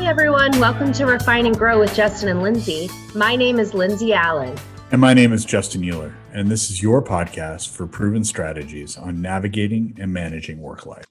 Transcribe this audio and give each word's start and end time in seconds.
Hi, 0.00 0.06
everyone. 0.06 0.58
Welcome 0.58 0.92
to 0.94 1.04
Refine 1.04 1.44
and 1.44 1.56
Grow 1.56 1.78
with 1.78 1.94
Justin 1.94 2.30
and 2.30 2.42
Lindsay. 2.42 2.88
My 3.14 3.36
name 3.36 3.58
is 3.58 3.74
Lindsay 3.74 4.14
Allen. 4.14 4.56
And 4.90 4.98
my 4.98 5.12
name 5.12 5.30
is 5.30 5.44
Justin 5.44 5.84
Euler. 5.84 6.14
And 6.32 6.50
this 6.50 6.70
is 6.70 6.82
your 6.82 7.02
podcast 7.02 7.68
for 7.68 7.86
proven 7.86 8.24
strategies 8.24 8.96
on 8.96 9.20
navigating 9.20 9.98
and 10.00 10.10
managing 10.10 10.58
work 10.58 10.86
life. 10.86 11.04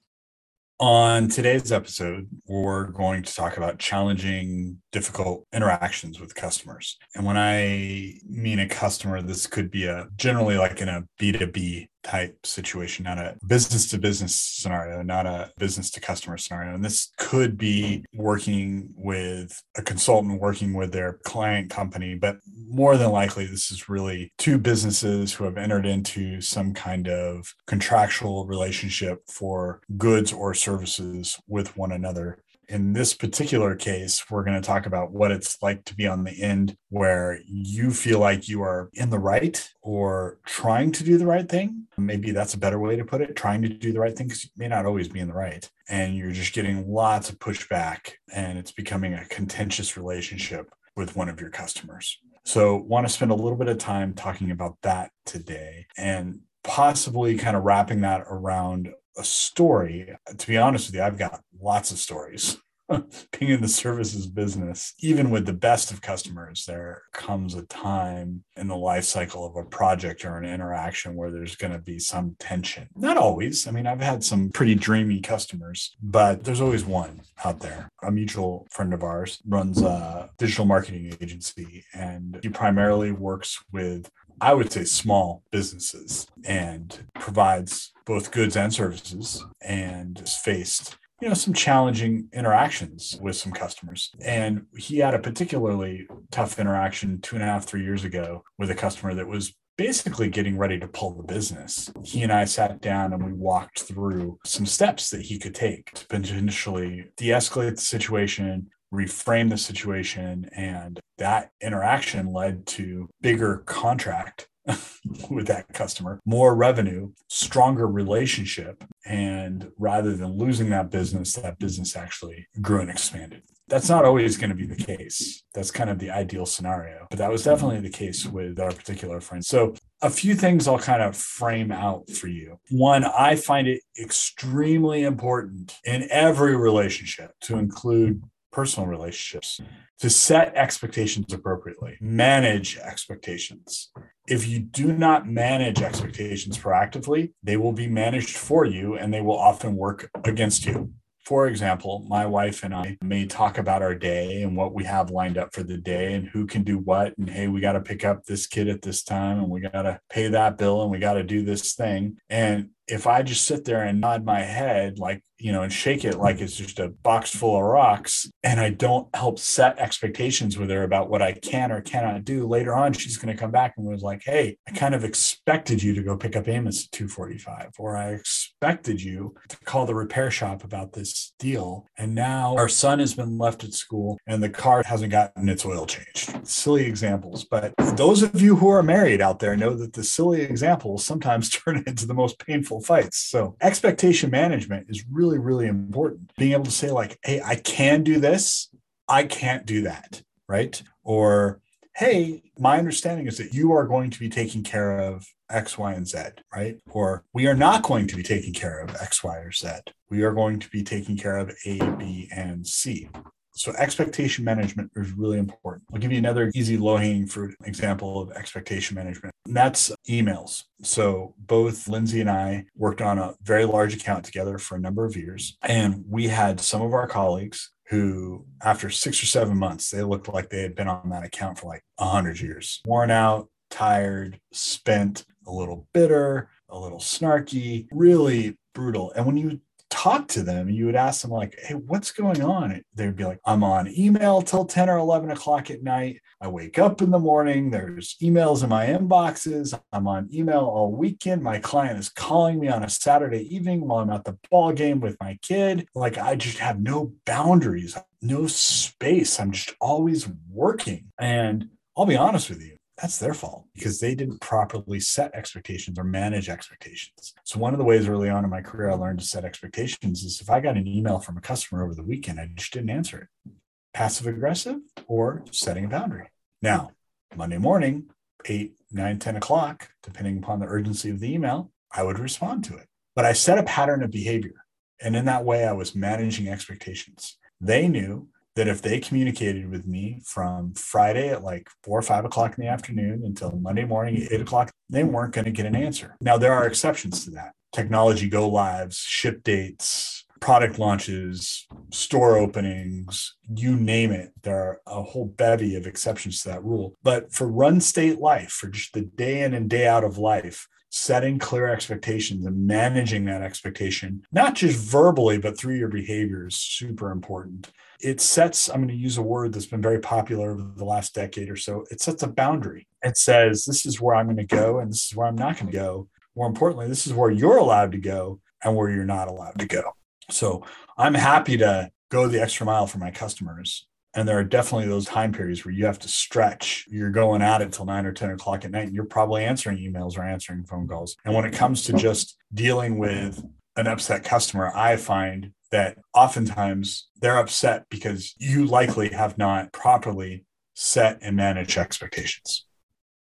On 0.80 1.28
today's 1.28 1.72
episode, 1.72 2.30
we're 2.48 2.86
going 2.86 3.22
to 3.22 3.34
talk 3.34 3.58
about 3.58 3.78
challenging, 3.78 4.82
difficult 4.92 5.46
interactions 5.54 6.20
with 6.20 6.36
customers. 6.36 6.98
And 7.16 7.26
when 7.26 7.38
I 7.38 8.20
mean 8.28 8.60
a 8.60 8.68
customer, 8.68 9.22
this 9.22 9.48
could 9.48 9.72
be 9.72 9.86
a 9.86 10.08
generally 10.16 10.58
like 10.58 10.82
in 10.82 10.90
a 10.90 11.04
B2B 11.20 11.88
type 12.04 12.46
situation, 12.46 13.04
not 13.04 13.18
a 13.18 13.38
business 13.46 13.88
to 13.90 13.98
business 13.98 14.34
scenario, 14.34 15.02
not 15.02 15.26
a 15.26 15.52
business 15.58 15.92
to 15.92 16.00
customer 16.00 16.38
scenario. 16.38 16.74
And 16.74 16.84
this 16.84 17.12
could 17.18 17.58
be 17.58 18.06
working 18.14 18.94
with 18.96 19.62
a 19.78 19.82
consultant 19.82 20.40
working 20.40 20.74
with 20.74 20.92
their 20.92 21.20
client 21.26 21.70
company, 21.70 22.16
but 22.16 22.38
more 22.68 22.98
than 22.98 23.12
likely, 23.12 23.46
this 23.46 23.72
is 23.72 23.90
really 23.90 24.32
two 24.38 24.58
businesses 24.58 25.34
who 25.34 25.44
have 25.44 25.58
entered 25.58 25.86
into 25.86 26.42
some 26.42 26.74
kind 26.74 27.08
of 27.08 27.54
contractual 27.68 28.46
relationship 28.46 29.20
for 29.28 29.82
goods 29.98 30.32
or 30.32 30.54
services 30.54 31.40
with 31.48 31.76
one 31.76 31.92
another 31.92 32.40
in 32.70 32.94
this 32.94 33.16
particular 33.16 33.76
case, 33.76 34.24
we're 34.30 34.44
going 34.44 34.60
to 34.60 34.66
talk 34.66 34.86
about 34.86 35.12
what 35.12 35.32
it's 35.32 35.62
like 35.62 35.84
to 35.86 35.96
be 35.96 36.06
on 36.06 36.24
the 36.24 36.32
end 36.32 36.78
where 36.90 37.40
you 37.48 37.90
feel 37.90 38.20
like 38.20 38.48
you 38.48 38.62
are 38.62 38.92
in 38.94 39.10
the 39.10 39.18
right 39.18 39.68
or 39.82 40.40
trying 40.46 40.92
to 40.92 41.04
do 41.04 41.18
the 41.18 41.26
right 41.26 41.50
thing. 41.50 41.88
Maybe 41.98 42.32
that's 42.32 42.54
a 42.54 42.60
better 42.60 42.80
way 42.80 42.96
to 42.96 43.04
put 43.04 43.22
it, 43.22 43.36
trying 43.36 43.64
to 43.64 43.70
do 43.70 43.92
the 43.92 44.00
right 44.00 44.16
thing 44.16 44.28
because 44.28 44.46
you 44.46 44.52
may 44.56 44.68
not 44.68 44.86
always 44.86 45.08
be 45.08 45.20
in 45.20 45.28
the 45.28 45.34
right. 45.34 45.68
And 45.90 46.16
you're 46.16 46.32
just 46.32 46.54
getting 46.54 46.88
lots 46.88 47.30
of 47.30 47.40
pushback 47.40 48.12
and 48.34 48.60
it's 48.60 48.72
becoming 48.72 49.16
a 49.16 49.26
contentious 49.26 49.98
relationship 49.98 50.72
with 50.96 51.16
one 51.16 51.28
of 51.28 51.42
your 51.42 51.50
customers. 51.50 52.20
So, 52.46 52.78
want 52.78 53.08
to 53.08 53.14
spend 53.14 53.32
a 53.32 53.36
little 53.36 53.58
bit 53.58 53.68
of 53.68 53.80
time 53.80 54.14
talking 54.14 54.52
about 54.52 54.78
that 54.84 55.12
today 55.26 55.88
and 55.98 56.42
possibly 56.64 57.36
kind 57.38 57.56
of 57.56 57.64
wrapping 57.64 58.02
that 58.02 58.26
around 58.28 58.94
a 59.18 59.24
story. 59.24 60.16
To 60.38 60.48
be 60.48 60.58
honest 60.58 60.88
with 60.88 60.96
you, 60.96 61.02
I've 61.02 61.18
got 61.18 61.42
lots 61.60 61.92
of 61.92 61.98
stories. 61.98 62.58
Being 63.40 63.52
in 63.52 63.62
the 63.62 63.68
services 63.68 64.26
business, 64.26 64.96
even 65.00 65.30
with 65.30 65.46
the 65.46 65.54
best 65.54 65.92
of 65.92 66.02
customers, 66.02 66.66
there 66.66 67.04
comes 67.14 67.54
a 67.54 67.62
time 67.64 68.44
in 68.58 68.68
the 68.68 68.76
life 68.76 69.04
cycle 69.04 69.46
of 69.46 69.56
a 69.56 69.68
project 69.70 70.26
or 70.26 70.38
an 70.38 70.46
interaction 70.46 71.16
where 71.16 71.30
there's 71.30 71.56
going 71.56 71.74
to 71.74 71.80
be 71.80 72.00
some 72.00 72.36
tension. 72.40 72.88
Not 72.96 73.18
always. 73.18 73.68
I 73.68 73.72
mean, 73.72 73.86
I've 73.86 74.02
had 74.02 74.24
some 74.24 74.50
pretty 74.50 74.74
dreamy 74.74 75.22
customers, 75.22 75.96
but 76.02 76.44
there's 76.44 76.62
always 76.62 76.84
one 76.84 77.22
out 77.46 77.60
there. 77.60 77.90
A 78.02 78.12
mutual 78.12 78.66
friend 78.72 78.92
of 78.92 79.04
ours 79.04 79.40
runs 79.48 79.84
a 79.84 80.32
digital 80.40 80.66
marketing 80.66 81.16
agency, 81.22 81.84
and 81.94 82.40
he 82.42 82.50
primarily 82.50 83.12
works 83.12 83.64
with 83.72 84.10
I 84.42 84.54
would 84.54 84.72
say 84.72 84.86
small 84.86 85.44
businesses 85.52 86.28
and 86.46 86.98
provides 87.16 87.92
both 88.10 88.32
goods 88.32 88.58
and 88.58 88.74
services 88.74 89.46
and 89.62 90.28
faced 90.28 90.98
you 91.22 91.28
know 91.28 91.36
some 91.36 91.54
challenging 91.54 92.28
interactions 92.34 93.20
with 93.22 93.36
some 93.36 93.52
customers. 93.52 94.10
And 94.26 94.66
he 94.76 94.98
had 94.98 95.14
a 95.14 95.20
particularly 95.20 96.08
tough 96.32 96.58
interaction 96.58 97.22
two 97.22 97.36
and 97.36 97.44
a 97.44 97.46
half 97.46 97.66
three 97.66 97.84
years 97.84 98.06
ago 98.06 98.44
with 98.58 98.72
a 98.72 98.76
customer 98.76 99.14
that 99.14 99.28
was 99.28 99.54
basically 99.78 100.30
getting 100.30 100.58
ready 100.58 100.80
to 100.80 100.88
pull 100.88 101.14
the 101.14 101.24
business. 101.24 101.92
He 102.04 102.24
and 102.24 102.32
i 102.32 102.46
sat 102.46 102.82
down 102.82 103.14
and 103.14 103.24
we 103.24 103.34
walked 103.34 103.82
through 103.84 104.40
some 104.46 104.66
steps 104.66 105.10
that 105.12 105.22
he 105.22 105.38
could 105.38 105.54
take 105.54 105.92
to 105.92 106.08
potentially 106.08 107.12
de-escalate 107.16 107.76
the 107.76 107.82
situation 107.82 108.70
reframe 108.94 109.50
the 109.50 109.58
situation 109.58 110.50
and 110.56 111.00
that 111.20 111.52
interaction 111.62 112.34
led 112.34 112.66
to 112.66 113.08
bigger 113.22 113.58
contract 113.66 114.48
with 115.30 115.48
that 115.48 115.66
customer, 115.74 116.20
more 116.26 116.56
revenue, 116.56 117.12
stronger 117.28 117.88
relationship. 117.88 118.84
And 119.06 119.72
rather 119.78 120.16
than 120.16 120.38
losing 120.38 120.70
that 120.70 120.92
business, 120.92 121.34
that 121.34 121.60
business 121.60 121.96
actually 121.96 122.48
grew 122.62 122.82
and 122.82 122.90
expanded. 122.90 123.44
That's 123.68 123.90
not 123.90 124.04
always 124.04 124.36
going 124.36 124.50
to 124.50 124.56
be 124.56 124.66
the 124.66 124.76
case. 124.76 125.44
That's 125.54 125.70
kind 125.70 125.92
of 125.92 126.00
the 126.00 126.10
ideal 126.10 126.48
scenario. 126.48 127.06
But 127.10 127.20
that 127.20 127.32
was 127.32 127.44
definitely 127.44 127.82
the 127.82 127.90
case 127.90 128.26
with 128.26 128.60
our 128.60 128.72
particular 128.72 129.22
friend. 129.22 129.46
So, 129.46 129.76
a 130.02 130.10
few 130.10 130.34
things 130.34 130.68
I'll 130.68 130.80
kind 130.80 131.04
of 131.04 131.16
frame 131.16 131.72
out 131.72 132.10
for 132.10 132.28
you. 132.28 132.58
One, 132.72 133.04
I 133.04 133.36
find 133.36 133.68
it 133.68 133.82
extremely 134.02 135.04
important 135.04 135.76
in 135.84 136.08
every 136.10 136.56
relationship 136.56 137.34
to 137.42 137.58
include 137.58 138.24
personal 138.52 138.88
relationships 138.88 139.60
to 140.00 140.10
set 140.10 140.56
expectations 140.56 141.32
appropriately, 141.34 141.98
manage 142.00 142.78
expectations. 142.78 143.92
If 144.28 144.48
you 144.48 144.60
do 144.60 144.94
not 144.94 145.28
manage 145.28 145.82
expectations 145.82 146.58
proactively, 146.58 147.34
they 147.44 147.58
will 147.58 147.74
be 147.74 147.88
managed 147.88 148.38
for 148.38 148.66
you 148.66 148.96
and 148.96 149.14
they 149.14 149.22
will 149.22 149.38
often 149.38 149.76
work 149.76 150.10
against 150.24 150.66
you. 150.66 150.94
For 151.26 151.48
example, 151.48 152.06
my 152.10 152.26
wife 152.26 152.64
and 152.64 152.74
I 152.74 152.98
may 153.04 153.28
talk 153.28 153.60
about 153.60 153.84
our 153.84 153.94
day 153.94 154.42
and 154.42 154.58
what 154.58 154.74
we 154.74 154.84
have 154.86 155.12
lined 155.12 155.38
up 155.38 155.54
for 155.54 155.62
the 155.62 155.78
day 155.78 156.14
and 156.14 156.28
who 156.28 156.48
can 156.48 156.64
do 156.64 156.80
what. 156.80 157.16
And 157.20 157.30
hey, 157.30 157.48
we 157.48 157.62
got 157.62 157.74
to 157.74 157.82
pick 157.82 158.04
up 158.04 158.26
this 158.26 158.48
kid 158.48 158.68
at 158.68 158.82
this 158.82 159.04
time 159.04 159.38
and 159.38 159.48
we 159.48 159.60
got 159.60 159.84
to 159.84 160.00
pay 160.10 160.30
that 160.30 160.58
bill 160.58 160.82
and 160.82 160.90
we 160.90 160.98
got 160.98 161.14
to 161.14 161.24
do 161.24 161.44
this 161.44 161.76
thing. 161.76 162.18
And 162.32 162.70
if 162.90 163.08
I 163.08 163.22
just 163.22 163.46
sit 163.46 163.66
there 163.66 163.84
and 163.84 164.02
nod 164.02 164.26
my 164.26 164.42
head, 164.42 165.00
like 165.00 165.24
you 165.40 165.54
know, 165.54 165.64
and 165.64 165.72
shake 165.72 166.04
it 166.04 166.18
like 166.18 166.42
it's 166.42 166.56
just 166.56 166.80
a 166.80 166.90
box 166.90 167.34
full 167.34 167.56
of 167.56 167.64
rocks. 167.64 168.30
And 168.44 168.60
I 168.60 168.72
don't 168.72 169.08
help 169.16 169.40
set 169.40 169.80
expectations 169.80 170.58
with 170.58 170.70
her 170.70 170.84
about 170.84 171.10
what 171.10 171.22
I 171.22 171.32
can 171.32 171.72
or 171.72 171.82
cannot 171.82 172.26
do. 172.26 172.46
Later 172.46 172.76
on, 172.76 172.92
she's 172.92 173.18
going 173.18 173.34
to 173.34 173.40
come 173.40 173.52
back 173.52 173.76
and 173.78 173.88
was 173.88 174.02
like, 174.02 174.22
Hey, 174.26 174.58
I 174.68 174.72
kind 174.72 174.94
of 174.94 175.06
expected 175.06 175.82
you 175.82 175.96
to 175.96 176.04
go 176.04 176.18
pick 176.18 176.36
up 176.36 176.48
Amos 176.48 176.86
at 176.86 176.92
245, 176.92 177.72
or 177.80 177.96
I 177.96 178.10
expected 178.12 179.02
you 179.02 179.34
to 179.48 179.58
call 179.62 179.86
the 179.86 179.96
repair 179.96 180.30
shop 180.30 180.64
about 180.64 180.92
this 180.92 181.34
deal. 181.40 181.88
And 181.98 182.14
now 182.14 182.56
our 182.58 182.70
son 182.70 183.00
has 183.00 183.14
been 183.14 183.38
left 183.38 183.64
at 183.64 183.74
school 183.74 184.18
and 184.28 184.44
the 184.44 184.50
car 184.50 184.84
hasn't 184.86 185.12
gotten 185.12 185.48
its 185.48 185.66
oil 185.66 185.86
changed. 185.86 186.46
Silly 186.46 186.86
examples. 186.86 187.46
But 187.46 187.74
those 187.96 188.24
of 188.24 188.42
you 188.42 188.58
who 188.58 188.68
are 188.68 188.84
married 188.84 189.22
out 189.22 189.40
there 189.40 189.56
know 189.56 189.74
that 189.76 189.94
the 189.94 190.04
silly 190.04 190.42
examples 190.42 191.06
sometimes 191.06 191.50
turn 191.50 191.84
into 191.88 192.06
the 192.06 192.14
most 192.14 192.40
painful 192.40 192.79
fights. 192.80 193.18
So 193.18 193.56
expectation 193.62 194.30
management 194.30 194.88
is 194.90 195.06
really 195.10 195.38
really, 195.38 195.68
important. 195.68 196.32
Being 196.38 196.54
able 196.54 196.66
to 196.66 196.72
say, 196.72 196.92
like, 196.92 197.18
hey, 197.24 197.42
I 197.44 197.56
can 197.56 198.04
do 198.04 198.20
this, 198.20 198.70
I 199.08 199.24
can't 199.24 199.66
do 199.66 199.84
that, 199.84 200.22
right? 200.48 200.82
Or, 201.04 201.62
hey, 201.96 202.44
my 202.58 202.78
understanding 202.78 203.28
is 203.28 203.38
that 203.38 203.54
you 203.54 203.72
are 203.74 203.88
going 203.88 204.10
to 204.12 204.20
be 204.20 204.30
taking 204.30 204.64
care 204.64 204.98
of 205.00 205.26
X, 205.50 205.78
Y, 205.78 205.94
and 205.94 206.08
Z, 206.08 206.20
right? 206.54 206.80
Or 206.90 207.24
we 207.34 207.48
are 207.48 207.56
not 207.56 207.84
going 207.84 208.08
to 208.08 208.16
be 208.16 208.24
taking 208.24 208.54
care 208.54 208.80
of 208.80 208.96
X, 209.02 209.24
Y, 209.24 209.38
or 209.38 209.52
Z. 209.52 209.70
We 210.10 210.24
are 210.24 210.34
going 210.34 210.60
to 210.60 210.70
be 210.70 210.84
taking 210.84 211.18
care 211.18 211.38
of 211.38 211.56
A, 211.66 211.80
B, 211.98 212.30
and 212.32 212.66
C. 212.66 213.10
So 213.60 213.74
expectation 213.78 214.46
management 214.46 214.90
is 214.96 215.12
really 215.12 215.38
important. 215.38 215.84
I'll 215.94 216.00
give 216.00 216.14
you 216.14 216.18
another 216.18 216.50
easy 216.56 216.78
low 216.78 216.96
hanging 216.96 217.28
fruit 217.28 217.54
example 217.66 218.22
of 218.22 218.32
expectation 218.32 218.96
management. 218.96 219.36
And 219.46 219.54
that's 219.54 219.92
emails. 220.08 220.64
So 220.82 221.36
both 221.38 221.90
Lindsay 221.90 222.22
and 222.22 222.30
I 222.30 222.68
worked 222.78 223.02
on 223.02 223.20
a 223.20 223.36
very 223.44 223.66
large 223.66 223.94
account 223.94 224.24
together 224.24 224.60
for 224.60 224.78
a 224.78 224.80
number 224.80 225.04
of 225.04 225.18
years. 225.18 225.58
And 225.62 226.06
we 226.08 226.30
had 226.30 226.62
some 226.62 226.82
of 226.82 226.94
our 226.94 227.06
colleagues 227.06 227.72
who, 227.90 228.46
after 228.64 228.90
six 228.90 229.22
or 229.22 229.26
seven 229.26 229.58
months, 229.58 229.90
they 229.90 230.04
looked 230.04 230.30
like 230.30 230.50
they 230.50 230.62
had 230.62 230.76
been 230.76 230.88
on 230.88 231.10
that 231.10 231.26
account 231.26 231.60
for 231.60 231.68
like 231.68 231.84
100 231.98 232.40
years, 232.40 232.80
worn 232.86 233.12
out, 233.12 233.50
tired, 233.70 234.40
spent, 234.54 235.26
a 235.46 235.52
little 235.52 235.86
bitter, 235.94 236.50
a 236.70 236.80
little 236.80 237.00
snarky, 237.00 237.88
really 237.92 238.58
brutal. 238.74 239.12
And 239.18 239.26
when 239.26 239.36
you 239.36 239.60
talk 239.90 240.28
to 240.28 240.44
them 240.44 240.70
you 240.70 240.86
would 240.86 240.96
ask 240.96 241.22
them 241.22 241.32
like 241.32 241.58
hey 241.60 241.74
what's 241.74 242.12
going 242.12 242.42
on? 242.42 242.82
They'd 242.96 243.16
be 243.16 243.26
like 243.26 243.40
i'm 243.46 243.64
on 243.64 243.92
email 243.98 244.42
till 244.42 244.66
10 244.66 244.90
or 244.90 244.98
11 244.98 245.32
o'clock 245.32 245.70
at 245.70 245.84
night. 245.84 246.22
I 246.42 246.48
wake 246.48 246.80
up 246.80 247.02
in 247.02 247.12
the 247.12 247.20
morning. 247.20 247.72
There's 247.72 248.16
emails 248.22 248.64
in 248.64 248.70
my 248.70 248.86
inboxes. 248.86 249.80
I'm 249.92 250.08
on 250.08 250.30
email 250.34 250.62
all 250.62 250.92
weekend. 250.92 251.44
My 251.44 251.60
client 251.60 252.00
is 252.00 252.10
calling 252.10 252.60
me 252.60 252.68
on 252.70 252.84
a 252.84 252.90
saturday 252.90 253.54
evening 253.54 253.88
while 253.88 254.00
i'm 254.00 254.10
at 254.10 254.24
the 254.24 254.38
ball 254.50 254.72
game 254.72 255.00
with 255.00 255.18
my 255.20 255.38
kid. 255.42 255.88
Like 255.96 256.18
i 256.18 256.36
just 256.36 256.60
have 256.60 256.80
no 256.80 257.14
boundaries 257.26 257.98
no 258.22 258.48
space. 258.48 259.40
I'm 259.40 259.52
just 259.52 259.74
always 259.80 260.30
working. 260.50 261.12
And 261.20 261.70
i'll 261.98 262.06
be 262.06 262.16
honest 262.16 262.50
with 262.50 262.62
you 262.62 262.79
that's 263.02 263.18
their 263.18 263.34
fault 263.34 263.66
because 263.74 264.00
they 264.00 264.14
didn't 264.14 264.42
properly 264.42 265.00
set 265.00 265.34
expectations 265.34 265.98
or 265.98 266.04
manage 266.04 266.50
expectations. 266.50 267.34
So, 267.44 267.60
one 267.60 267.74
of 267.74 267.78
the 267.78 267.86
ways 267.86 268.08
early 268.08 268.30
on 268.30 268.44
in 268.44 268.50
my 268.50 268.62
career 268.62 268.90
I 268.90 268.96
learned 268.96 269.20
to 269.20 269.26
set 269.26 269.46
expectations 269.46 270.24
is 270.24 270.42
if 270.42 270.50
I 270.50 270.60
got 270.60 270.78
an 270.78 270.88
email 270.88 271.20
from 271.20 271.38
a 271.38 271.42
customer 271.42 271.84
over 271.84 271.96
the 271.96 272.04
weekend, 272.04 272.40
I 272.40 272.50
just 272.56 272.74
didn't 272.74 272.90
answer 272.90 273.18
it. 273.22 273.52
Passive 273.94 274.28
aggressive 274.28 274.78
or 275.08 275.44
setting 275.52 275.86
a 275.86 275.88
boundary. 275.88 276.30
Now, 276.62 276.92
Monday 277.36 277.58
morning, 277.58 278.10
8, 278.46 278.74
9, 278.92 279.20
10 279.20 279.36
o'clock, 279.36 279.90
depending 280.04 280.38
upon 280.38 280.60
the 280.60 280.66
urgency 280.66 281.10
of 281.10 281.20
the 281.20 281.34
email, 281.34 281.72
I 281.92 282.04
would 282.04 282.20
respond 282.20 282.64
to 282.66 282.78
it. 282.78 282.88
But 283.16 283.26
I 283.26 283.34
set 283.34 283.58
a 283.58 283.64
pattern 283.64 284.04
of 284.04 284.12
behavior. 284.12 284.66
And 285.02 285.16
in 285.16 285.26
that 285.26 285.46
way, 285.46 285.66
I 285.66 285.72
was 285.72 285.96
managing 285.96 286.50
expectations. 286.50 287.38
They 287.62 287.88
knew 287.88 288.28
that 288.60 288.68
if 288.68 288.82
they 288.82 289.00
communicated 289.00 289.72
with 289.72 289.88
me 289.88 290.22
from 290.26 290.74
Friday 290.74 291.30
at 291.30 291.42
like 291.42 291.70
four 291.82 291.98
or 291.98 292.02
five 292.02 292.26
o'clock 292.26 292.58
in 292.58 292.66
the 292.66 292.70
afternoon 292.70 293.24
until 293.24 293.52
Monday 293.52 293.86
morning 293.86 294.22
at 294.22 294.34
eight 294.34 294.42
o'clock, 294.42 294.70
they 294.90 295.06
weren't 295.06 295.34
going 295.34 295.46
to 295.46 295.52
get 295.52 295.66
an 295.66 295.78
answer. 295.78 296.18
Now, 296.20 296.38
there 296.38 296.52
are 296.52 296.68
exceptions 296.68 297.24
to 297.24 297.32
that 297.32 297.54
technology 297.74 298.28
go 298.28 298.50
lives, 298.50 298.98
ship 298.98 299.44
dates, 299.44 300.26
product 300.42 300.78
launches, 300.78 301.68
store 301.94 302.36
openings, 302.36 303.36
you 303.48 303.78
name 303.78 304.12
it. 304.12 304.32
There 304.42 304.58
are 304.58 304.82
a 304.86 305.04
whole 305.04 305.28
bevy 305.28 305.76
of 305.76 305.88
exceptions 305.88 306.44
to 306.44 306.50
that 306.50 306.64
rule. 306.64 306.98
But 307.02 307.32
for 307.32 307.48
run 307.48 307.80
state 307.80 308.20
life, 308.20 308.50
for 308.50 308.68
just 308.68 308.94
the 308.94 309.04
day 309.04 309.42
in 309.44 309.54
and 309.54 309.70
day 309.70 309.88
out 309.88 310.04
of 310.04 310.18
life, 310.18 310.68
setting 310.90 311.40
clear 311.40 311.70
expectations 311.70 312.46
and 312.46 312.68
managing 312.68 313.24
that 313.26 313.42
expectation, 313.42 314.24
not 314.34 314.56
just 314.56 314.78
verbally, 314.78 315.38
but 315.38 315.58
through 315.58 315.76
your 315.76 315.88
behavior 315.88 316.48
is 316.48 316.58
super 316.58 317.12
important. 317.12 317.72
It 318.00 318.22
sets, 318.22 318.70
I'm 318.70 318.78
going 318.78 318.88
to 318.88 318.96
use 318.96 319.18
a 319.18 319.22
word 319.22 319.54
that's 319.54 319.66
been 319.66 319.82
very 319.82 320.00
popular 320.00 320.52
over 320.52 320.72
the 320.76 320.86
last 320.86 321.14
decade 321.14 321.50
or 321.50 321.58
so. 321.58 321.86
It 321.92 322.02
sets 322.02 322.24
a 322.24 322.28
boundary. 322.28 322.88
It 323.04 323.18
says, 323.18 323.66
this 323.66 323.86
is 323.86 324.00
where 324.00 324.16
I'm 324.16 324.28
going 324.28 324.38
to 324.38 324.44
go 324.46 324.80
and 324.80 324.92
this 324.92 325.06
is 325.06 325.16
where 325.16 325.28
I'm 325.28 325.36
not 325.36 325.58
going 325.58 325.72
to 325.72 325.78
go. 325.78 326.08
More 326.36 326.48
importantly, 326.48 326.88
this 326.88 327.06
is 327.06 327.14
where 327.14 327.32
you're 327.32 327.58
allowed 327.58 327.92
to 327.92 327.98
go 327.98 328.40
and 328.64 328.76
where 328.76 328.90
you're 328.90 329.06
not 329.06 329.28
allowed 329.28 329.60
to 329.60 329.66
go. 329.66 329.96
So 330.30 330.66
I'm 330.98 331.14
happy 331.14 331.58
to 331.58 331.92
go 332.10 332.28
the 332.28 332.42
extra 332.42 332.66
mile 332.66 332.88
for 332.88 332.98
my 332.98 333.12
customers. 333.12 333.86
And 334.16 334.28
there 334.28 334.40
are 334.40 334.44
definitely 334.44 334.88
those 334.88 335.06
time 335.06 335.32
periods 335.32 335.64
where 335.64 335.74
you 335.74 335.86
have 335.86 336.00
to 336.00 336.08
stretch. 336.08 336.86
You're 336.90 337.12
going 337.12 337.42
at 337.42 337.62
it 337.62 337.72
till 337.72 337.86
nine 337.86 338.06
or 338.06 338.12
10 338.12 338.32
o'clock 338.32 338.66
at 338.66 338.72
night, 338.72 338.88
and 338.88 338.96
you're 338.96 339.06
probably 339.06 339.46
answering 339.46 339.78
emails 339.78 340.18
or 340.18 340.24
answering 340.24 340.64
phone 340.64 340.88
calls. 340.88 341.16
And 341.26 341.36
when 341.36 341.46
it 341.46 341.54
comes 341.54 341.84
to 341.84 341.94
just 341.94 342.36
dealing 342.54 342.98
with 342.98 343.44
an 343.76 343.86
upset 343.86 344.24
customer, 344.24 344.72
I 344.74 344.96
find 344.96 345.52
that 345.72 345.98
oftentimes 346.14 347.10
they're 347.22 347.38
upset 347.38 347.86
because 347.90 348.34
you 348.38 348.66
likely 348.66 349.10
have 349.10 349.38
not 349.38 349.72
properly 349.72 350.46
set 350.74 351.20
and 351.22 351.36
managed 351.36 351.78
expectations. 351.78 352.66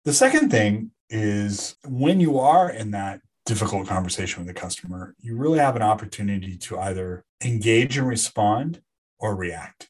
The 0.05 0.13
second 0.13 0.49
thing 0.49 0.91
is 1.09 1.75
when 1.87 2.19
you 2.19 2.39
are 2.39 2.69
in 2.69 2.91
that 2.91 3.21
difficult 3.45 3.87
conversation 3.87 4.43
with 4.43 4.53
the 4.53 4.59
customer, 4.59 5.15
you 5.19 5.37
really 5.37 5.59
have 5.59 5.75
an 5.75 5.81
opportunity 5.81 6.57
to 6.57 6.79
either 6.79 7.23
engage 7.43 7.97
and 7.97 8.07
respond 8.07 8.81
or 9.19 9.35
react. 9.35 9.89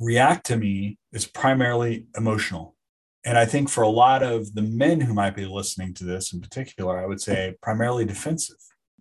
React 0.00 0.46
to 0.46 0.56
me 0.56 0.98
is 1.12 1.26
primarily 1.26 2.06
emotional. 2.16 2.76
And 3.24 3.36
I 3.36 3.44
think 3.44 3.68
for 3.68 3.82
a 3.82 3.88
lot 3.88 4.22
of 4.22 4.54
the 4.54 4.62
men 4.62 5.00
who 5.00 5.12
might 5.12 5.34
be 5.36 5.44
listening 5.44 5.92
to 5.94 6.04
this 6.04 6.32
in 6.32 6.40
particular, 6.40 6.98
I 6.98 7.06
would 7.06 7.20
say 7.20 7.56
primarily 7.60 8.04
defensive. 8.04 8.56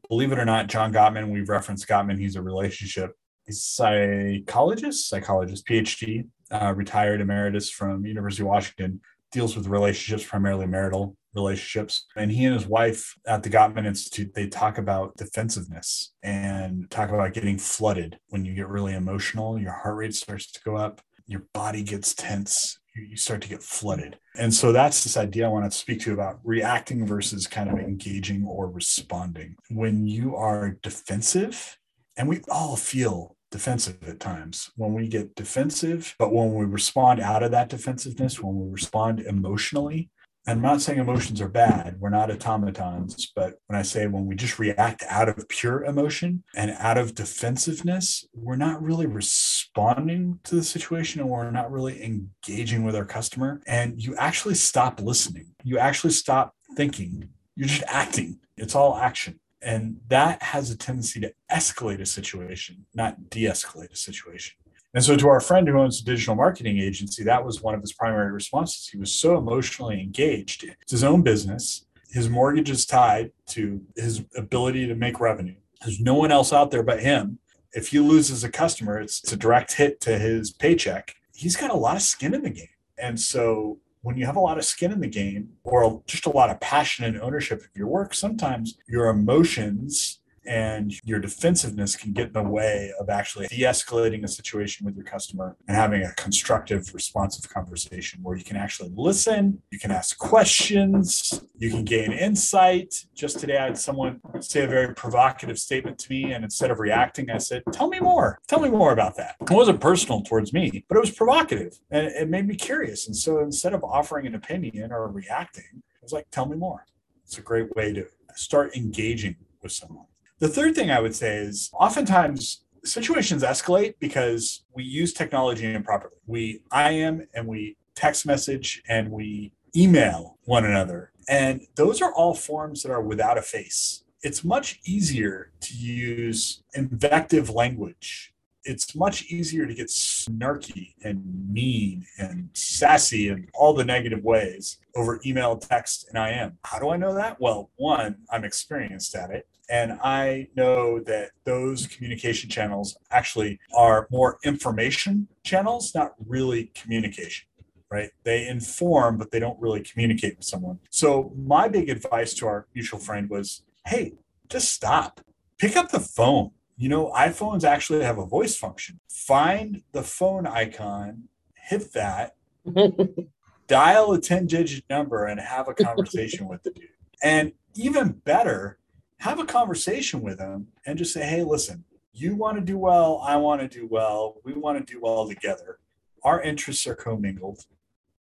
Believe 0.09 0.31
it 0.31 0.39
or 0.39 0.45
not, 0.45 0.68
John 0.68 0.94
Gottman, 0.94 1.31
we've 1.31 1.50
referenced 1.50 1.88
Gottman, 1.88 2.19
he's 2.19 2.36
a 2.36 2.42
relationship 2.42 3.13
psychologist, 3.50 5.09
psychologist, 5.09 5.65
PhD, 5.65 6.27
uh, 6.51 6.74
retired 6.75 7.21
emeritus 7.21 7.69
from 7.69 8.06
University 8.06 8.44
of 8.44 8.48
Washington, 8.48 9.01
deals 9.31 9.56
with 9.56 9.68
relationships, 9.68 10.30
primarily 10.30 10.65
marital 10.65 11.15
relationships. 11.36 12.06
And 12.15 12.31
he 12.31 12.45
and 12.45 12.56
his 12.56 12.68
wife 12.68 13.13
at 13.25 13.44
the 13.44 13.50
Gottman 13.50 13.86
Institute, 13.86 14.33
they 14.33 14.48
talk 14.48 14.77
about 14.77 15.15
defensiveness 15.18 16.13
and 16.24 16.89
talk 16.89 17.09
about 17.09 17.33
getting 17.33 17.57
flooded 17.57 18.19
when 18.30 18.45
you 18.45 18.54
get 18.54 18.68
really 18.68 18.94
emotional. 18.94 19.59
Your 19.59 19.74
heart 19.74 19.98
rate 19.98 20.15
starts 20.15 20.51
to 20.51 20.62
go 20.63 20.75
up, 20.75 21.01
your 21.25 21.44
body 21.54 21.83
gets 21.83 22.13
tense, 22.13 22.80
you 23.01 23.17
start 23.17 23.41
to 23.41 23.49
get 23.49 23.63
flooded. 23.63 24.17
And 24.35 24.53
so 24.53 24.71
that's 24.71 25.03
this 25.03 25.17
idea 25.17 25.45
I 25.45 25.49
want 25.49 25.71
to 25.71 25.77
speak 25.77 26.01
to 26.01 26.13
about 26.13 26.39
reacting 26.44 27.05
versus 27.05 27.47
kind 27.47 27.69
of 27.69 27.79
engaging 27.79 28.45
or 28.45 28.69
responding. 28.69 29.55
When 29.69 30.07
you 30.07 30.35
are 30.35 30.77
defensive, 30.81 31.77
and 32.17 32.27
we 32.27 32.41
all 32.49 32.75
feel 32.75 33.35
defensive 33.51 33.97
at 34.05 34.19
times 34.19 34.71
when 34.75 34.94
we 34.94 35.07
get 35.07 35.33
defensive 35.33 36.13
but 36.19 36.33
when 36.33 36.53
we 36.53 36.65
respond 36.65 37.21
out 37.21 37.44
of 37.44 37.51
that 37.51 37.69
defensiveness 37.69 38.41
when 38.41 38.53
we 38.57 38.69
respond 38.69 39.21
emotionally 39.21 40.09
and 40.47 40.59
I'm 40.59 40.63
not 40.63 40.81
saying 40.81 40.99
emotions 40.99 41.41
are 41.41 41.49
bad. 41.49 41.97
We're 41.99 42.09
not 42.09 42.31
automatons. 42.31 43.33
But 43.35 43.55
when 43.67 43.77
I 43.77 43.81
say 43.81 44.07
when 44.07 44.25
we 44.27 44.35
just 44.35 44.59
react 44.59 45.03
out 45.09 45.27
of 45.27 45.49
pure 45.49 45.83
emotion 45.83 46.45
and 46.55 46.71
out 46.79 46.97
of 46.97 47.13
defensiveness, 47.13 48.25
we're 48.33 48.55
not 48.55 48.81
really 48.81 49.07
responding 49.07 49.56
to 49.77 50.56
the 50.56 50.63
situation 50.63 51.21
and 51.21 51.29
we're 51.29 51.51
not 51.51 51.71
really 51.71 52.03
engaging 52.03 52.83
with 52.83 52.95
our 52.95 53.06
customer. 53.06 53.62
And 53.68 54.03
you 54.03 54.15
actually 54.15 54.56
stop 54.56 55.00
listening. 55.00 55.53
You 55.63 55.77
actually 55.77 56.13
stop 56.13 56.56
thinking. 56.75 57.29
You're 57.56 57.68
just 57.68 57.83
acting. 57.88 58.39
It's 58.57 58.74
all 58.74 58.97
action. 58.97 59.39
And 59.62 59.97
that 60.07 60.41
has 60.41 60.71
a 60.71 60.77
tendency 60.77 61.19
to 61.21 61.33
escalate 61.51 62.01
a 62.01 62.06
situation, 62.06 62.85
not 62.95 63.29
de 63.29 63.44
escalate 63.44 63.91
a 63.91 63.95
situation. 63.95 64.56
And 64.94 65.03
so, 65.03 65.15
to 65.15 65.27
our 65.27 65.41
friend 65.41 65.68
who 65.68 65.77
owns 65.80 66.01
a 66.01 66.06
digital 66.06 66.33
marketing 66.35 66.80
agency, 66.80 67.23
that 67.23 67.45
was 67.45 67.62
one 67.62 67.75
of 67.75 67.81
his 67.81 67.94
primary 67.94 68.31
responses. 68.31 68.88
He 68.88 68.97
was 68.97 69.13
so 69.13 69.38
emotionally 69.38 70.00
engaged. 70.00 70.63
It's 70.63 70.91
his 70.91 71.03
own 71.03 71.21
business. 71.21 71.85
His 72.09 72.30
mortgage 72.30 72.69
is 72.69 72.85
tied 72.85 73.31
to 73.50 73.81
his 73.95 74.23
ability 74.35 74.88
to 74.88 74.95
make 74.95 75.19
revenue. 75.19 75.57
There's 75.81 76.00
no 76.00 76.15
one 76.15 76.31
else 76.31 76.53
out 76.53 76.71
there 76.71 76.83
but 76.83 77.01
him. 77.01 77.39
If 77.74 77.90
he 77.90 78.00
loses 78.00 78.44
a 78.44 78.50
customer, 78.50 79.00
it's, 79.00 79.24
it's 79.24 79.34
a 79.34 79.38
direct 79.38 79.74
hit 79.74 80.02
to 80.02 80.18
his 80.18 80.52
paycheck. 80.52 81.16
He's 81.34 81.56
got 81.56 81.72
a 81.72 81.75
lot 81.75 81.96
of 81.96 82.02
skin 82.02 82.34
in 82.34 82.44
the 82.44 82.50
game. 82.50 82.68
And 82.98 83.19
so, 83.19 83.80
when 84.02 84.16
you 84.16 84.25
have 84.25 84.38
a 84.38 84.40
lot 84.42 84.58
of 84.58 84.64
skin 84.64 84.92
in 84.92 85.02
the 85.02 85.08
game 85.08 85.50
or 85.64 86.02
just 86.08 86.25
a 86.25 86.31
lot 86.31 86.50
of 86.50 86.60
passion 86.62 87.04
and 87.04 87.19
ownership 87.19 87.60
of 87.60 87.68
your 87.75 87.88
work, 87.88 88.14
sometimes 88.14 88.78
your 88.88 89.08
emotions 89.08 90.19
and 90.47 90.94
your 91.03 91.19
defensiveness 91.19 91.95
can 91.95 92.13
get 92.13 92.27
in 92.27 92.33
the 92.33 92.41
way 92.41 92.91
of 92.99 93.09
actually 93.09 93.47
de-escalating 93.47 94.23
a 94.23 94.27
situation 94.27 94.85
with 94.85 94.95
your 94.95 95.03
customer 95.03 95.57
and 95.67 95.75
having 95.75 96.03
a 96.03 96.11
constructive 96.13 96.94
responsive 96.94 97.49
conversation 97.49 98.19
where 98.23 98.38
you 98.38 98.44
can 98.44 98.55
actually 98.55 98.91
listen 98.95 99.61
you 99.71 99.77
can 99.77 99.91
ask 99.91 100.17
questions 100.17 101.41
you 101.57 101.69
can 101.69 101.83
gain 101.83 102.11
insight. 102.11 103.05
Just 103.13 103.39
today 103.39 103.57
i 103.57 103.65
had 103.65 103.77
someone 103.77 104.21
say 104.39 104.63
a 104.63 104.67
very 104.67 104.94
provocative 104.94 105.59
statement 105.59 105.97
to 105.99 106.11
me 106.11 106.31
and 106.31 106.44
instead 106.44 106.71
of 106.71 106.79
reacting 106.79 107.29
i 107.29 107.38
said 107.38 107.63
tell 107.71 107.89
me 107.89 107.99
more. 107.99 108.39
Tell 108.47 108.59
me 108.59 108.69
more 108.69 108.94
about 108.94 109.17
that. 109.17 109.35
It 109.41 109.49
wasn't 109.49 109.81
personal 109.81 110.21
towards 110.21 110.53
me 110.53 110.85
but 110.88 110.97
it 110.97 111.01
was 111.01 111.11
provocative 111.11 111.77
and 111.91 112.07
it 112.07 112.29
made 112.29 112.47
me 112.47 112.55
curious. 112.55 113.07
And 113.07 113.15
so 113.15 113.39
instead 113.39 113.73
of 113.73 113.83
offering 113.83 114.25
an 114.27 114.35
opinion 114.35 114.91
or 114.91 115.07
reacting 115.09 115.63
i 115.73 115.99
was 116.01 116.13
like 116.13 116.29
tell 116.31 116.47
me 116.47 116.55
more. 116.55 116.85
It's 117.25 117.38
a 117.38 117.41
great 117.41 117.75
way 117.75 117.91
to 117.94 118.05
start 118.35 118.75
engaging 118.77 119.35
with 119.61 119.71
someone 119.71 120.05
the 120.39 120.47
third 120.47 120.75
thing 120.75 120.91
I 120.91 120.99
would 120.99 121.15
say 121.15 121.37
is 121.37 121.69
oftentimes 121.73 122.63
situations 122.83 123.44
escalate 123.44 123.95
because 123.99 124.63
we 124.73 124.83
use 124.83 125.13
technology 125.13 125.71
improperly. 125.73 126.15
We 126.25 126.61
IM 126.73 127.27
and 127.33 127.47
we 127.47 127.77
text 127.95 128.25
message 128.25 128.81
and 128.87 129.11
we 129.11 129.51
email 129.75 130.37
one 130.45 130.65
another. 130.65 131.11
And 131.27 131.61
those 131.75 132.01
are 132.01 132.13
all 132.13 132.33
forms 132.33 132.83
that 132.83 132.91
are 132.91 133.01
without 133.01 133.37
a 133.37 133.41
face. 133.41 134.03
It's 134.23 134.44
much 134.44 134.79
easier 134.85 135.51
to 135.61 135.73
use 135.75 136.63
invective 136.73 137.49
language. 137.49 138.33
It's 138.68 138.95
much 138.95 139.31
easier 139.31 139.66
to 139.66 139.74
get 139.74 139.88
snarky 139.88 140.94
and 141.02 141.24
mean 141.50 142.06
and 142.18 142.50
sassy 142.54 143.30
and 143.30 143.50
all 143.54 143.74
the 143.74 143.86
negative 143.86 144.24
ways 144.24 144.78
over 144.95 145.21
email, 145.26 145.56
text, 145.56 146.09
and 146.09 146.18
IM. 146.18 146.57
How 146.66 146.78
do 146.78 146.90
I 146.90 146.97
know 146.97 147.14
that? 147.16 147.40
Well, 147.40 147.69
one, 147.78 148.18
I'm 148.30 148.44
experienced 148.44 149.16
at 149.16 149.30
it. 149.30 149.47
And 149.69 149.94
I 150.04 150.47
know 150.56 151.00
that 151.00 151.31
those 151.45 151.88
communication 151.88 152.50
channels 152.50 152.97
actually 153.09 153.59
are 153.76 154.07
more 154.12 154.38
information 154.44 155.28
channels, 155.44 155.95
not 155.95 156.14
really 156.26 156.71
communication, 156.76 157.47
right? 157.90 158.09
They 158.24 158.47
inform, 158.47 159.18
but 159.18 159.31
they 159.31 159.40
don't 159.40 159.59
really 159.62 159.81
communicate 159.81 160.38
with 160.38 160.45
someone. 160.45 160.80
So, 160.90 161.33
my 161.36 161.68
big 161.68 161.90
advice 161.90 162.33
to 162.36 162.47
our 162.47 162.68
mutual 162.74 163.00
friend 163.00 163.30
was 163.30 163.64
hey, 163.86 164.14
just 164.50 164.74
stop, 164.74 165.21
pick 165.57 165.78
up 165.78 165.92
the 165.92 166.00
phone. 166.00 166.52
You 166.78 166.90
know, 166.90 167.12
iPhones 167.12 167.64
actually 167.64 168.04
have 168.04 168.19
a 168.19 168.26
voice 168.26 168.56
function. 168.56 169.00
Find 169.10 169.81
the 169.92 170.04
phone 170.04 170.46
icon, 170.46 171.24
hit 171.56 171.92
that, 171.94 172.36
dial 173.68 174.14
a 174.14 174.22
10 174.22 174.46
digit 174.46 174.84
number, 174.90 175.26
and 175.26 175.40
have 175.40 175.68
a 175.68 175.74
conversation 175.74 176.48
with 176.48 176.64
the 176.64 176.72
dude. 176.72 176.90
And 177.24 177.54
even 177.76 178.22
better, 178.24 178.78
have 179.19 179.40
a 179.40 179.46
conversation 179.46 180.22
with 180.22 180.38
them 180.38 180.68
and 180.86 180.98
just 180.98 181.14
say, 181.14 181.26
hey, 181.26 181.44
listen, 181.44 181.84
you 182.14 182.36
want 182.36 182.57
to 182.57 182.64
do 182.64 182.78
well, 182.78 183.22
I 183.24 183.36
want 183.38 183.62
to 183.62 183.68
do 183.68 183.88
well, 183.90 184.38
we 184.44 184.54
want 184.54 184.78
to 184.86 184.94
do 184.94 185.00
well 185.02 185.28
together. 185.28 185.80
Our 186.24 186.42
interests 186.42 186.86
are 186.88 186.96
commingled. 186.96 187.66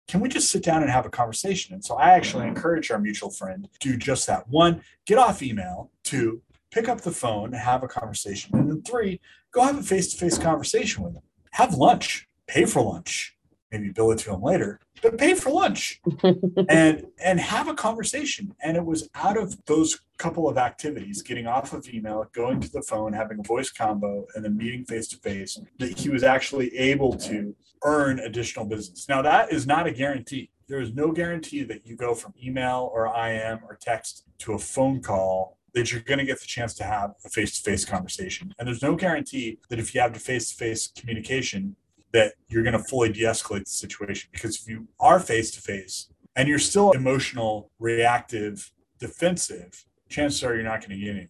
Can 0.07 0.19
we 0.19 0.29
just 0.29 0.49
sit 0.49 0.63
down 0.63 0.81
and 0.81 0.91
have 0.91 1.05
a 1.05 1.09
conversation? 1.09 1.73
And 1.73 1.83
so 1.83 1.95
I 1.95 2.09
actually 2.09 2.45
mm-hmm. 2.45 2.55
encourage 2.55 2.91
our 2.91 2.99
mutual 2.99 3.29
friend 3.29 3.67
to 3.71 3.79
do 3.79 3.97
just 3.97 4.27
that. 4.27 4.47
One, 4.49 4.81
get 5.05 5.17
off 5.17 5.41
email. 5.41 5.91
Two, 6.03 6.41
pick 6.73 6.89
up 6.89 7.01
the 7.01 7.11
phone 7.11 7.53
and 7.53 7.55
have 7.55 7.83
a 7.83 7.87
conversation. 7.87 8.55
And 8.57 8.69
then 8.69 8.81
three, 8.81 9.21
go 9.51 9.61
have 9.61 9.77
a 9.77 9.83
face 9.83 10.11
to 10.13 10.17
face 10.17 10.37
conversation 10.37 11.03
with 11.03 11.13
them. 11.13 11.23
Have 11.51 11.75
lunch, 11.75 12.27
pay 12.47 12.65
for 12.65 12.81
lunch. 12.81 13.37
maybe 13.71 13.89
bill 13.89 14.11
it 14.11 14.19
to 14.19 14.31
them 14.31 14.41
later, 14.41 14.79
but 15.01 15.17
pay 15.17 15.33
for 15.33 15.51
lunch 15.51 16.01
and 16.69 17.05
and 17.23 17.39
have 17.39 17.67
a 17.67 17.73
conversation. 17.73 18.53
And 18.63 18.75
it 18.75 18.85
was 18.85 19.09
out 19.15 19.37
of 19.37 19.55
those 19.65 19.99
couple 20.17 20.49
of 20.49 20.57
activities, 20.57 21.21
getting 21.21 21.47
off 21.47 21.73
of 21.73 21.87
email, 21.87 22.25
going 22.33 22.59
to 22.61 22.71
the 22.71 22.81
phone, 22.81 23.13
having 23.13 23.39
a 23.39 23.43
voice 23.43 23.71
combo, 23.71 24.25
and 24.35 24.43
then 24.43 24.57
meeting 24.57 24.83
face 24.85 25.07
to 25.09 25.17
face, 25.17 25.59
that 25.79 25.97
he 25.99 26.09
was 26.09 26.23
actually 26.23 26.75
able 26.75 27.15
to 27.17 27.55
earn 27.83 28.19
additional 28.19 28.65
business. 28.65 29.07
Now 29.07 29.21
that 29.21 29.51
is 29.51 29.67
not 29.67 29.85
a 29.85 29.91
guarantee. 29.91 30.49
There 30.67 30.79
is 30.79 30.93
no 30.93 31.11
guarantee 31.11 31.63
that 31.63 31.85
you 31.85 31.95
go 31.95 32.15
from 32.15 32.33
email 32.41 32.89
or 32.93 33.05
IM 33.07 33.59
or 33.67 33.75
text 33.75 34.23
to 34.39 34.53
a 34.53 34.57
phone 34.57 35.01
call 35.01 35.57
that 35.73 35.91
you're 35.91 36.01
going 36.01 36.19
to 36.19 36.25
get 36.25 36.39
the 36.39 36.47
chance 36.47 36.73
to 36.75 36.83
have 36.83 37.13
a 37.25 37.29
face-to-face 37.29 37.85
conversation. 37.85 38.53
And 38.57 38.67
there's 38.67 38.81
no 38.81 38.95
guarantee 38.95 39.59
that 39.69 39.79
if 39.79 39.93
you 39.93 40.01
have 40.01 40.13
the 40.13 40.19
face-to-face 40.19 40.91
communication 40.97 41.75
that 42.11 42.33
you're 42.47 42.63
going 42.63 42.77
to 42.77 42.83
fully 42.83 43.11
de-escalate 43.11 43.65
the 43.65 43.71
situation 43.71 44.29
because 44.31 44.61
if 44.61 44.67
you 44.67 44.87
are 44.99 45.19
face-to-face 45.19 46.09
and 46.35 46.47
you're 46.47 46.59
still 46.59 46.91
emotional, 46.91 47.71
reactive, 47.79 48.71
defensive, 48.99 49.85
chances 50.09 50.43
are 50.43 50.53
you're 50.53 50.63
not 50.63 50.79
going 50.79 50.97
to 50.99 51.05
get 51.05 51.09
anywhere. 51.09 51.29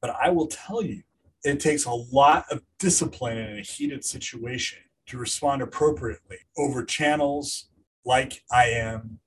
But 0.00 0.16
I 0.20 0.30
will 0.30 0.48
tell 0.48 0.82
you, 0.82 1.02
it 1.44 1.60
takes 1.60 1.84
a 1.84 1.92
lot 1.92 2.44
of 2.50 2.62
discipline 2.78 3.38
in 3.38 3.58
a 3.58 3.62
heated 3.62 4.04
situation 4.04 4.80
to 5.06 5.18
respond 5.18 5.62
appropriately 5.62 6.38
over 6.56 6.84
channels 6.84 7.68
like 8.04 8.42
IM, 8.52 9.20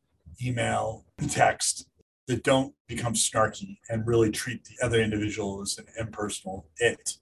email, 0.44 1.06
text 1.30 1.88
that 2.32 2.44
don't 2.44 2.74
become 2.88 3.14
snarky 3.14 3.78
and 3.90 4.08
really 4.08 4.32
treat 4.32 4.64
the 4.64 4.86
other 4.86 5.00
individual 5.02 5.62
as 5.62 5.78
an 5.78 5.86
impersonal 6.00 6.66
it 6.78 7.18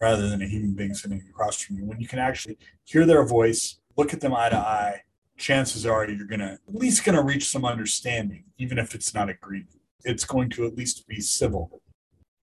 rather 0.00 0.28
than 0.28 0.42
a 0.42 0.48
human 0.48 0.72
being 0.72 0.94
sitting 0.94 1.22
across 1.30 1.60
from 1.60 1.76
you. 1.76 1.84
When 1.84 2.00
you 2.00 2.08
can 2.08 2.18
actually 2.18 2.58
hear 2.84 3.06
their 3.06 3.24
voice, 3.24 3.78
look 3.96 4.12
at 4.12 4.20
them 4.20 4.34
eye 4.34 4.48
to 4.48 4.56
eye, 4.56 5.02
chances 5.36 5.86
are 5.86 6.08
you're 6.08 6.26
going 6.26 6.40
to 6.40 6.52
at 6.52 6.74
least 6.74 7.04
going 7.04 7.16
to 7.16 7.22
reach 7.22 7.48
some 7.48 7.64
understanding, 7.64 8.44
even 8.58 8.78
if 8.78 8.94
it's 8.94 9.14
not 9.14 9.28
agreed. 9.28 9.66
It's 10.04 10.24
going 10.24 10.50
to 10.50 10.66
at 10.66 10.76
least 10.76 11.06
be 11.06 11.20
civil. 11.20 11.80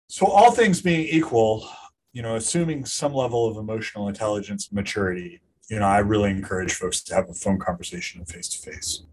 So, 0.07 0.25
all 0.25 0.51
things 0.51 0.81
being 0.81 1.07
equal, 1.07 1.67
you 2.13 2.21
know, 2.21 2.35
assuming 2.35 2.85
some 2.85 3.13
level 3.13 3.47
of 3.47 3.57
emotional 3.57 4.07
intelligence 4.07 4.71
maturity, 4.71 5.41
you 5.69 5.79
know, 5.79 5.85
I 5.85 5.99
really 5.99 6.31
encourage 6.31 6.73
folks 6.73 7.01
to 7.03 7.15
have 7.15 7.29
a 7.29 7.33
phone 7.33 7.59
conversation 7.59 8.25
face 8.25 8.49
to 8.49 8.71
face. 8.71 9.03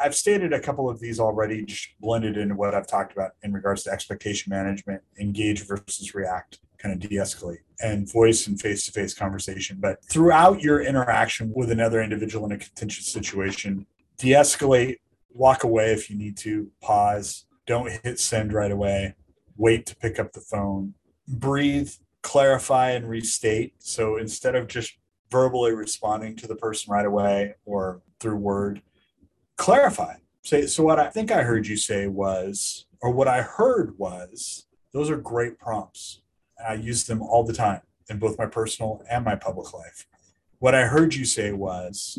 I've 0.00 0.14
stated 0.14 0.52
a 0.52 0.60
couple 0.60 0.88
of 0.88 1.00
these 1.00 1.18
already, 1.18 1.64
just 1.64 1.88
blended 2.00 2.36
into 2.36 2.54
what 2.54 2.74
I've 2.74 2.86
talked 2.86 3.12
about 3.12 3.32
in 3.42 3.52
regards 3.52 3.82
to 3.84 3.90
expectation 3.90 4.50
management, 4.50 5.02
engage 5.18 5.66
versus 5.66 6.14
react, 6.14 6.60
kind 6.78 6.94
of 6.94 7.00
de 7.00 7.16
escalate, 7.16 7.62
and 7.80 8.10
voice 8.10 8.46
and 8.46 8.60
face 8.60 8.86
to 8.86 8.92
face 8.92 9.14
conversation. 9.14 9.78
But 9.80 10.04
throughout 10.04 10.62
your 10.62 10.80
interaction 10.80 11.52
with 11.54 11.70
another 11.70 12.00
individual 12.00 12.46
in 12.46 12.52
a 12.52 12.58
contentious 12.58 13.08
situation, 13.08 13.86
de 14.18 14.30
escalate, 14.30 14.96
walk 15.30 15.64
away 15.64 15.92
if 15.92 16.10
you 16.10 16.16
need 16.16 16.36
to, 16.38 16.70
pause, 16.80 17.44
don't 17.66 17.90
hit 18.04 18.18
send 18.20 18.52
right 18.52 18.72
away, 18.72 19.14
wait 19.56 19.86
to 19.86 19.96
pick 19.96 20.18
up 20.18 20.32
the 20.32 20.40
phone, 20.40 20.94
breathe, 21.26 21.90
clarify, 22.22 22.90
and 22.90 23.08
restate. 23.08 23.74
So 23.78 24.16
instead 24.16 24.54
of 24.54 24.68
just 24.68 24.96
verbally 25.30 25.72
responding 25.72 26.36
to 26.36 26.46
the 26.46 26.56
person 26.56 26.92
right 26.92 27.04
away 27.04 27.54
or 27.64 28.00
through 28.20 28.36
word, 28.36 28.82
clarify. 29.58 30.14
Say, 30.42 30.66
so 30.66 30.82
what 30.82 30.98
I 30.98 31.10
think 31.10 31.30
I 31.30 31.42
heard 31.42 31.66
you 31.66 31.76
say 31.76 32.06
was, 32.06 32.86
or 33.02 33.10
what 33.10 33.28
I 33.28 33.42
heard 33.42 33.98
was, 33.98 34.66
those 34.94 35.10
are 35.10 35.18
great 35.18 35.58
prompts. 35.58 36.22
I 36.66 36.74
use 36.74 37.04
them 37.04 37.20
all 37.20 37.44
the 37.44 37.52
time 37.52 37.82
in 38.08 38.18
both 38.18 38.38
my 38.38 38.46
personal 38.46 39.04
and 39.10 39.24
my 39.24 39.34
public 39.34 39.74
life. 39.74 40.06
What 40.58 40.74
I 40.74 40.86
heard 40.86 41.14
you 41.14 41.26
say 41.26 41.52
was, 41.52 42.18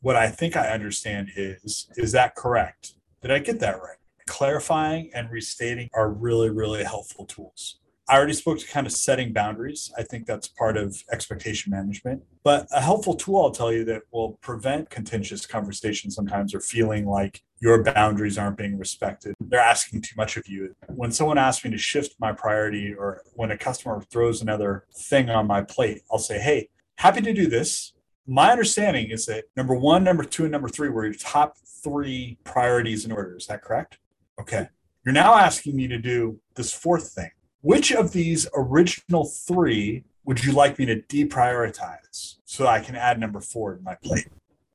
what 0.00 0.16
I 0.16 0.28
think 0.28 0.56
I 0.56 0.68
understand 0.68 1.30
is, 1.36 1.86
is 1.96 2.12
that 2.12 2.34
correct? 2.34 2.94
Did 3.22 3.30
I 3.30 3.38
get 3.38 3.60
that 3.60 3.80
right? 3.80 3.96
Clarifying 4.26 5.10
and 5.14 5.30
restating 5.30 5.88
are 5.94 6.10
really, 6.10 6.50
really 6.50 6.82
helpful 6.82 7.24
tools. 7.24 7.78
I 8.06 8.16
already 8.18 8.34
spoke 8.34 8.58
to 8.58 8.66
kind 8.66 8.86
of 8.86 8.92
setting 8.92 9.32
boundaries. 9.32 9.90
I 9.96 10.02
think 10.02 10.26
that's 10.26 10.46
part 10.46 10.76
of 10.76 11.02
expectation 11.10 11.70
management. 11.70 12.22
But 12.42 12.66
a 12.70 12.82
helpful 12.82 13.14
tool 13.14 13.42
I'll 13.42 13.50
tell 13.50 13.72
you 13.72 13.82
that 13.86 14.02
will 14.12 14.32
prevent 14.42 14.90
contentious 14.90 15.46
conversations 15.46 16.14
sometimes 16.14 16.54
or 16.54 16.60
feeling 16.60 17.06
like 17.06 17.42
your 17.60 17.82
boundaries 17.82 18.36
aren't 18.36 18.58
being 18.58 18.76
respected. 18.76 19.34
They're 19.40 19.58
asking 19.58 20.02
too 20.02 20.14
much 20.18 20.36
of 20.36 20.46
you. 20.46 20.76
When 20.88 21.12
someone 21.12 21.38
asks 21.38 21.64
me 21.64 21.70
to 21.70 21.78
shift 21.78 22.14
my 22.18 22.32
priority 22.32 22.92
or 22.92 23.22
when 23.36 23.50
a 23.50 23.56
customer 23.56 24.02
throws 24.02 24.42
another 24.42 24.84
thing 24.94 25.30
on 25.30 25.46
my 25.46 25.62
plate, 25.62 26.02
I'll 26.12 26.18
say, 26.18 26.38
hey, 26.38 26.68
happy 26.96 27.22
to 27.22 27.32
do 27.32 27.46
this. 27.46 27.94
My 28.26 28.50
understanding 28.50 29.10
is 29.10 29.24
that 29.26 29.44
number 29.56 29.74
one, 29.74 30.04
number 30.04 30.24
two, 30.24 30.42
and 30.44 30.52
number 30.52 30.68
three 30.68 30.90
were 30.90 31.06
your 31.06 31.14
top 31.14 31.56
three 31.82 32.36
priorities 32.44 33.06
in 33.06 33.12
order. 33.12 33.36
Is 33.36 33.46
that 33.46 33.62
correct? 33.62 33.98
Okay. 34.38 34.68
You're 35.06 35.14
now 35.14 35.34
asking 35.34 35.74
me 35.76 35.88
to 35.88 35.98
do 35.98 36.38
this 36.54 36.72
fourth 36.72 37.12
thing 37.12 37.30
which 37.64 37.90
of 37.92 38.12
these 38.12 38.46
original 38.54 39.24
three 39.24 40.04
would 40.24 40.44
you 40.44 40.52
like 40.52 40.78
me 40.78 40.84
to 40.84 41.00
deprioritize 41.00 42.36
so 42.44 42.66
I 42.66 42.80
can 42.80 42.94
add 42.94 43.18
number 43.18 43.40
four 43.40 43.74
to 43.74 43.82
my 43.82 43.94
plate? 43.94 44.28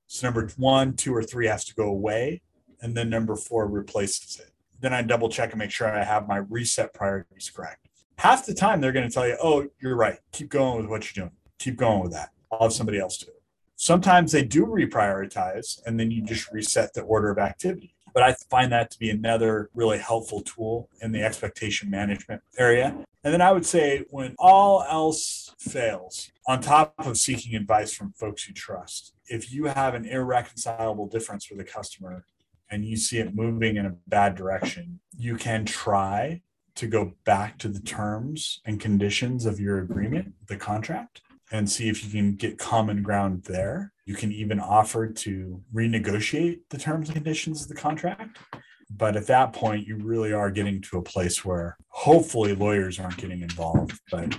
So 0.08 0.26
number 0.26 0.50
one, 0.58 0.96
two, 0.96 1.16
or 1.16 1.22
three 1.22 1.46
has 1.46 1.64
to 1.66 1.76
go 1.76 1.84
away, 1.84 2.42
and 2.82 2.98
then 2.98 3.12
number 3.12 3.36
four 3.36 3.68
replaces 3.68 4.40
it. 4.40 4.52
Then 4.80 4.92
I 4.92 5.04
double 5.04 5.30
check 5.30 5.52
and 5.52 5.60
make 5.60 5.70
sure 5.70 5.88
I 5.88 6.04
have 6.04 6.28
my 6.28 6.38
reset 6.38 6.96
priorities 6.96 7.52
correct. 7.56 7.90
Half 8.18 8.48
the 8.48 8.56
time 8.56 8.82
they're 8.82 8.92
going 8.92 9.08
to 9.08 9.14
tell 9.14 9.28
you, 9.28 9.38
"Oh, 9.42 9.68
you're 9.80 9.96
right. 9.96 10.18
Keep 10.32 10.50
going 10.50 10.82
with 10.82 10.90
what 10.90 11.16
you're 11.16 11.26
doing. 11.26 11.36
Keep 11.60 11.78
going 11.78 12.02
with 12.02 12.14
that. 12.14 12.32
I'll 12.52 12.64
have 12.64 12.74
somebody 12.74 12.98
else 12.98 13.20
do 13.20 13.28
it." 13.28 13.44
Sometimes 13.76 14.32
they 14.32 14.44
do 14.44 14.66
reprioritize, 14.66 15.80
and 15.86 16.00
then 16.00 16.10
you 16.10 16.24
just 16.24 16.52
reset 16.52 16.96
the 16.96 17.02
order 17.02 17.30
of 17.30 17.38
activity. 17.38 17.94
But 18.14 18.24
I 18.24 18.36
find 18.50 18.72
that 18.72 18.92
to 18.92 19.00
be 19.00 19.10
another 19.10 19.70
really 19.74 19.98
helpful 19.98 20.42
tool 20.42 20.90
in 21.02 21.12
the 21.12 21.24
expectation 21.24 21.90
management 21.90 22.42
area. 22.58 22.96
And 23.24 23.34
then 23.34 23.42
I 23.42 23.52
would 23.52 23.66
say 23.66 24.06
when 24.10 24.36
all 24.40 24.84
else 24.84 25.54
fails, 25.60 26.32
on 26.48 26.62
top 26.62 26.94
of 27.00 27.18
seeking 27.18 27.56
advice 27.56 27.94
from 27.94 28.14
folks 28.14 28.48
you 28.48 28.54
trust, 28.54 29.14
if 29.28 29.52
you 29.52 29.66
have 29.66 29.94
an 29.94 30.06
irreconcilable 30.06 31.08
difference 31.08 31.50
with 31.50 31.60
a 31.60 31.64
customer 31.64 32.26
and 32.72 32.86
you 32.86 32.96
see 32.98 33.18
it 33.18 33.36
moving 33.36 33.76
in 33.78 33.86
a 33.86 33.96
bad 34.08 34.36
direction, 34.36 35.00
you 35.18 35.36
can 35.36 35.66
try 35.66 36.42
to 36.76 36.88
go 36.88 37.14
back 37.26 37.58
to 37.58 37.68
the 37.68 37.82
terms 37.82 38.62
and 38.66 38.80
conditions 38.80 39.46
of 39.46 39.60
your 39.60 39.80
agreement, 39.80 40.34
the 40.48 40.56
contract, 40.56 41.22
and 41.52 41.70
see 41.70 41.90
if 41.90 42.06
you 42.06 42.10
can 42.10 42.36
get 42.36 42.58
common 42.58 43.04
ground 43.04 43.44
there. 43.44 43.92
You 44.10 44.16
can 44.16 44.32
even 44.32 44.60
offer 44.60 45.06
to 45.06 45.62
renegotiate 45.72 46.62
the 46.72 46.80
terms 46.80 47.10
and 47.10 47.16
conditions 47.16 47.62
of 47.62 47.68
the 47.68 47.76
contract. 47.76 48.40
But 48.90 49.16
at 49.16 49.28
that 49.28 49.54
point, 49.54 49.86
you 49.86 49.98
really 49.98 50.34
are 50.34 50.50
getting 50.50 50.82
to 50.82 50.98
a 50.98 51.04
place 51.04 51.46
where 51.46 51.78
hopefully 51.90 52.56
lawyers 52.56 53.00
aren't 53.00 53.18
getting 53.18 53.44
involved, 53.44 54.00
but 54.10 54.36